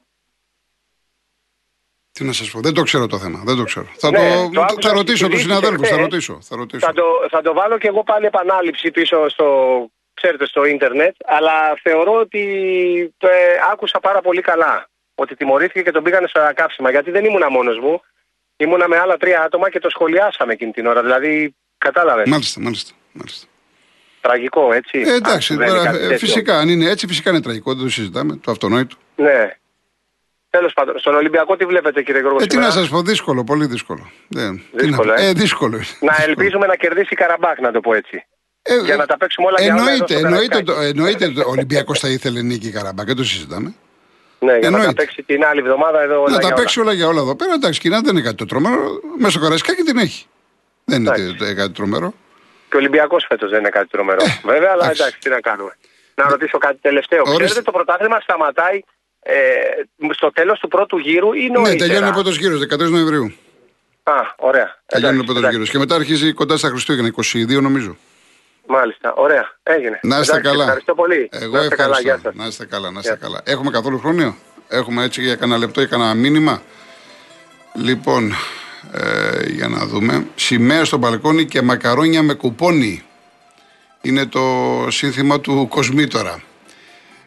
Τι 2.12 2.24
να 2.24 2.32
σας 2.32 2.50
πω, 2.50 2.60
δεν 2.60 2.74
το 2.74 2.82
ξέρω 2.82 3.06
το 3.06 3.18
θέμα. 3.18 3.42
Δεν 3.44 3.56
το 3.56 3.64
ξέρω. 3.64 3.86
Θα, 3.96 4.10
Ναι, 4.10 4.18
το, 4.18 4.50
το 4.52 4.60
θα 4.60 4.66
άκουσα 4.70 4.92
ρωτήσω 4.92 5.16
στις 5.16 5.28
τους 5.28 5.40
ειδήσεις 5.40 5.42
συναδέλφους. 5.42 5.88
Θα 5.88 5.94
εχθές. 5.94 6.10
ρωτήσω. 6.10 6.38
Θα 6.42 6.56
ρωτήσω. 6.56 6.86
Θα 6.86 6.92
το, 6.92 7.04
θα 7.30 7.42
το 7.42 7.52
βάλω 7.52 7.78
και 7.78 7.88
εγώ 7.88 8.02
πάλι 8.04 8.26
επανάληψη 8.26 8.90
πίσω 8.90 9.28
στο, 9.28 9.46
ξέρετε, 10.14 10.46
στο 10.46 10.64
ίντερνετ, 10.64 11.14
αλλά 11.24 11.52
θεωρώ 11.82 12.12
ότι 12.12 12.42
το 13.18 13.26
ε, 13.28 13.32
άκουσα 13.72 14.00
πάρα 14.00 14.20
πολύ 14.20 14.40
καλά. 14.40 14.88
Ότι 15.14 15.36
τιμωρήθηκε 15.36 15.82
και 15.82 15.90
τον 15.90 16.02
πήγανε 16.02 16.26
στα 16.26 16.52
καύσιμα. 16.52 16.90
Γιατί 16.90 17.10
δεν 17.10 17.24
ήμουνα 17.24 17.50
μόνος 17.50 17.78
μου. 17.78 18.00
Ήμουνα 18.56 18.88
με 18.88 18.98
άλλα 18.98 19.16
τρία 19.16 19.42
άτομα 19.42 19.70
και 19.70 19.78
το 19.78 19.90
σχολιάσαμε 19.90 20.52
εκείνη 20.52 20.72
την 20.72 20.86
ώρα. 20.86 21.02
Δηλαδή, 21.02 21.54
κατάλαβες. 21.78 22.28
Μάλιστα, 22.28 22.60
μάλιστα. 22.60 22.92
μάλιστα. 23.12 23.46
Τραγικό, 24.20 24.72
έτσι. 24.72 24.98
Ε, 24.98 25.08
αν 25.08 25.14
εντάξει, 25.14 25.46
συμβαίνει 25.46 25.70
τώρα, 25.70 25.84
κάτι 25.84 25.96
ε, 25.96 26.00
τέτοιο. 26.00 26.18
φυσικά, 26.18 26.58
αν 26.58 26.68
είναι 26.68 26.90
έτσι, 26.90 27.06
φυσικά 27.06 27.30
είναι 27.30 27.40
τραγικό. 27.42 27.74
Δεν 27.74 27.84
το 27.84 27.90
συζητάμε. 27.90 28.36
Το 28.36 28.50
αυτονόητο. 28.50 28.96
Ναι. 29.16 29.50
Τέλος 30.50 30.72
πάντων, 30.72 30.98
στον 30.98 31.14
Ολυμπιακό 31.14 31.56
τι 31.56 31.64
βλέπετε, 31.64 32.02
κύριε 32.02 32.20
Γιώργο. 32.20 32.38
Ε, 32.42 32.46
τι 32.46 32.56
να 32.56 32.62
σήμερα; 32.62 32.80
σας 32.80 32.88
πω, 32.88 33.02
δύσκολο, 33.02 33.44
πολύ 33.44 33.66
δύσκολο. 33.66 34.10
Δεν, 34.28 34.62
τι 34.76 34.86
Δύσκολο, 34.86 35.12
να, 35.12 35.20
ε; 35.22 35.26
ε, 35.28 35.32
δύσκολο. 35.32 35.76
είναι. 35.76 35.86
Να 36.00 36.12
Δύσκολο. 36.14 36.24
ελπίζουμε 36.28 36.66
να 36.66 36.76
κερδίσει 36.76 37.08
η 37.10 37.16
Καραμπάκ, 37.16 37.60
να 37.60 37.72
το 37.72 37.80
πω 37.80 37.94
έτσι. 37.94 38.24
Ε, 38.62 38.76
για 38.84 38.96
να 38.96 39.06
τα 39.06 39.16
παίξουμε 39.16 39.46
όλα 39.46 39.56
για 39.62 39.74
όλα 39.74 39.82
εδώ 39.82 39.90
Εννοείται, 39.92 40.16
στο 40.18 40.26
εννοείται, 40.26 40.58
το, 40.62 40.72
Καραϊσκάκι. 40.72 40.98
εννοείται 40.98 41.28
το 41.42 41.48
Ολυμπιακός 41.50 41.98
θα 41.98 42.08
ήθελε 42.08 42.42
νίκη 42.42 42.70
Καραμπάκ, 42.70 43.06
δεν 43.06 43.16
το 43.16 43.24
συζητάμε. 43.24 43.74
Ναι, 44.38 44.50
για 44.52 44.58
να 44.60 44.66
Εννοείται. 44.66 44.86
τα 44.86 44.94
παίξει 44.94 45.22
την 45.22 45.44
άλλη 45.44 45.60
εβδομάδα 45.60 46.00
εδώ 46.02 46.14
όλα 46.20 46.24
να 46.24 46.30
για 46.30 46.40
τα 46.40 46.46
όλα. 46.46 46.54
παίξει 46.54 46.80
όλα 46.80 46.92
για 46.92 47.06
όλα 47.06 47.20
εδώ 47.20 47.36
πέρα. 47.36 47.52
Εντάξει, 47.52 47.80
κοινά 47.80 48.00
δεν 48.00 48.12
είναι 48.14 48.22
κάτι 48.24 48.34
το 48.36 48.46
τρομερό. 48.46 49.00
Μέσα 49.18 49.30
στο 49.30 49.40
Καραϊσκάκι 49.40 49.82
την 49.82 49.98
έχει. 49.98 50.26
Δεν 50.84 51.00
είναι 51.00 51.08
Εντάξει. 51.10 51.36
τε- 51.36 51.46
τε- 51.48 51.56
κάτι 51.56 51.72
τρομερό. 51.72 52.14
Και 52.68 52.76
ο 52.76 52.78
Ολυμπιακός 52.78 53.24
φέτος 53.28 53.50
δεν 53.50 53.58
είναι 53.60 53.68
κάτι 53.68 53.88
τρομερό. 53.88 54.24
Βέβαια, 54.44 54.70
αλλά 54.72 54.82
Ε, 54.82 54.84
εντάξει. 54.84 55.02
εντάξει, 55.02 55.18
τι 55.20 55.28
να 55.28 55.40
κάνουμε. 55.40 55.72
Να 56.14 56.28
ρωτήσω 56.28 56.58
κάτι 56.58 56.78
τελευταίο. 56.80 57.20
Ορίστε. 57.20 57.44
Ξέρετε, 57.44 57.62
το 57.64 57.70
πρωτάθλημα 57.72 58.20
σταματάει 58.20 58.80
ε, 59.22 59.32
στο 60.12 60.30
τέλος 60.32 60.58
του 60.60 60.68
πρώτου 60.68 60.98
γύρου 60.98 61.32
ή 61.32 61.40
Ναι, 61.46 61.58
νωρίτερα; 61.58 61.86
τελειώνει 61.86 62.08
ο 62.08 62.12
πρώτος 62.12 62.36
γύρος, 62.36 62.60
13 62.60 62.90
Νοεμβρίου. 62.90 63.32
Α, 64.02 64.12
ωραία. 64.36 64.78
Τελειώνει 64.86 65.18
ο 65.18 65.20
Εντάξει, 65.20 65.24
πρώτος 65.24 65.36
εντάξει. 65.36 65.56
γύρος. 65.56 65.70
Και 65.70 65.78
μετά 65.78 65.94
αρχίζει 65.94 66.32
κοντά 66.32 66.56
στα 66.56 66.68
Χριστούγεννα, 66.68 67.08
22 67.08 67.60
νομίζω. 67.60 67.96
Μάλιστα, 68.66 69.12
ωραία. 69.14 69.50
Έγινε. 69.62 70.00
Να 70.02 70.18
είστε 70.18 70.32
Εντάξει, 70.32 70.50
καλά. 70.50 70.62
Ευχαριστώ 70.64 70.94
πολύ. 70.94 71.28
Εγώ 71.32 71.56
να 71.56 71.62
είστε 71.62 71.74
καλά, 71.74 71.96
ευχαριστώ. 71.98 72.02
γεια 72.02 72.18
σας. 72.22 72.34
Να 72.34 72.46
είστε 72.46 72.66
καλά, 72.66 72.90
να 72.90 72.98
είστε 73.00 73.16
Γεια. 73.18 73.26
καλά. 73.26 73.40
Έχουμε 73.44 73.70
καθόλου 73.70 73.98
χρόνιο. 73.98 74.36
Έχουμε 74.68 75.04
έτσι 75.04 75.22
για 75.22 75.34
κανένα 75.36 75.58
λεπτό 75.58 75.80
ή 75.80 75.86
κανένα 75.86 76.14
μήνυμα; 76.14 76.62
Λοιπόν, 77.74 78.32
ε, 78.92 79.44
για 79.50 79.68
να 79.68 79.86
δούμε. 79.86 80.26
Σημαία 80.34 80.84
στο 80.84 80.96
μπαλκόνι 80.96 81.44
και 81.46 81.62
μακαρόνια 81.62 82.22
με 82.22 82.34
κουπόνι. 82.34 83.02
Είναι 84.02 84.26
το 84.26 84.40
σύνθημα 84.88 85.40
του 85.40 85.66
Κοσμήτορα. 85.70 86.42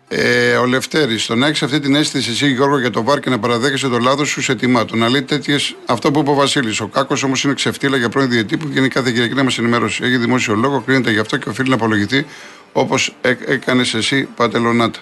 Ε, 0.07 0.55
ο 0.55 0.65
Λευτέρης, 0.65 1.25
το 1.25 1.35
να 1.35 1.47
έχεις 1.47 1.63
αυτή 1.63 1.79
την 1.79 1.95
αίσθηση 1.95 2.31
εσύ, 2.31 2.51
Γιώργο, 2.51 2.79
για 2.79 2.89
το 2.89 3.03
βάρ 3.03 3.19
και 3.19 3.29
να 3.29 3.39
παραδέχεσαι 3.39 3.87
το 3.87 3.99
λάθος 3.99 4.29
σου 4.29 4.41
σε 4.41 4.55
τιμά. 4.55 4.85
Το 4.85 4.95
να 4.95 5.09
λέει 5.09 5.21
τέτοιες. 5.21 5.75
Αυτό 5.85 6.11
που 6.11 6.19
είπε 6.19 6.29
ο 6.29 6.33
Βασίλης. 6.33 6.79
Ο 6.79 6.87
Κάκος 6.87 7.23
όμως 7.23 7.43
είναι 7.43 7.53
ξεφτύλα 7.53 7.97
για 7.97 8.09
πρώην 8.09 8.29
διετή 8.29 8.57
που 8.57 8.67
βγαίνει 8.67 8.87
κάθε 8.87 9.11
Κυριακή 9.11 9.33
να 9.33 9.43
μας 9.43 9.57
ενημερώσει. 9.57 10.03
Έχει 10.03 10.17
δημόσιο 10.17 10.55
λόγο, 10.55 10.81
κρίνεται 10.81 11.11
γι' 11.11 11.19
αυτό 11.19 11.37
και 11.37 11.49
οφείλει 11.49 11.69
να 11.69 11.75
απολογηθεί 11.75 12.25
όπως 12.73 13.15
έκανες 13.45 13.93
εσύ, 13.93 14.23
Πατελονάτα. 14.23 14.99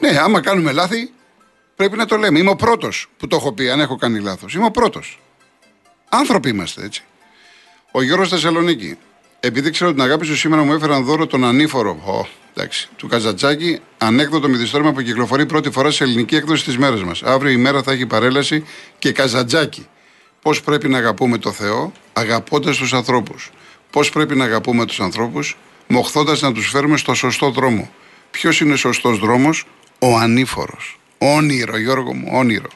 Ναι, 0.00 0.18
άμα 0.18 0.40
κάνουμε 0.40 0.72
λάθη, 0.72 1.12
πρέπει 1.76 1.96
να 1.96 2.06
το 2.06 2.16
λέμε. 2.16 2.38
Είμαι 2.38 2.50
ο 2.50 2.56
πρώτος 2.56 3.06
που 3.16 3.26
το 3.26 3.36
έχω 3.36 3.52
πει, 3.52 3.70
αν 3.70 3.80
έχω 3.80 3.96
κάνει 3.96 4.20
λάθος. 4.20 4.54
Είμαι 4.54 4.64
ο 4.64 4.70
πρώτος. 4.70 5.20
Άνθρωποι 6.08 6.48
είμαστε, 6.48 6.84
έτσι. 6.84 7.02
Ο 7.90 8.02
Γιώργος 8.02 8.28
Θεσσαλονίκη. 8.28 8.98
Επειδή 9.40 9.70
ξέρω 9.70 9.92
την 9.92 10.02
αγάπη 10.02 10.26
σου, 10.26 10.36
σήμερα 10.36 10.62
μου 10.62 10.72
έφεραν 10.72 11.04
δώρο 11.04 11.26
τον 11.26 11.44
ανήφορο 11.44 12.02
ο, 12.06 12.26
εντάξει, 12.54 12.88
του 12.96 13.06
Καζατσάκη, 13.06 13.80
ανέκδοτο 13.98 14.48
μυθιστόρημα 14.48 14.92
που 14.92 15.02
κυκλοφορεί 15.02 15.46
πρώτη 15.46 15.70
φορά 15.70 15.90
σε 15.90 16.04
ελληνική 16.04 16.36
έκδοση 16.36 16.64
της 16.64 16.78
μέρας 16.78 17.02
μας. 17.02 17.22
Αύριο 17.22 17.52
η 17.52 17.56
μέρα 17.56 17.82
θα 17.82 17.92
έχει 17.92 18.06
παρέλαση 18.06 18.64
και 18.98 19.12
Καζατζάκη. 19.12 19.86
Πώς 20.42 20.62
πρέπει 20.62 20.88
να 20.88 20.98
αγαπούμε 20.98 21.38
το 21.38 21.52
Θεό, 21.52 21.92
αγαπώντας 22.12 22.76
τους 22.76 22.92
ανθρώπους. 22.92 23.50
Πώς 23.90 24.10
πρέπει 24.10 24.36
να 24.36 24.44
αγαπούμε 24.44 24.86
τους 24.86 25.00
ανθρώπους, 25.00 25.56
μοχθώντας 25.86 26.40
να 26.40 26.52
τους 26.52 26.68
φέρουμε 26.68 26.96
στο 26.96 27.14
σωστό 27.14 27.50
δρόμο. 27.50 27.90
Ποιος 28.30 28.60
είναι 28.60 28.76
σωστός 28.76 29.18
δρόμος, 29.18 29.64
ο 29.98 30.16
ανήφορος. 30.16 30.98
Όνειρο, 31.18 31.78
Γιώργο 31.78 32.14
μου, 32.14 32.28
όνειρο. 32.32 32.68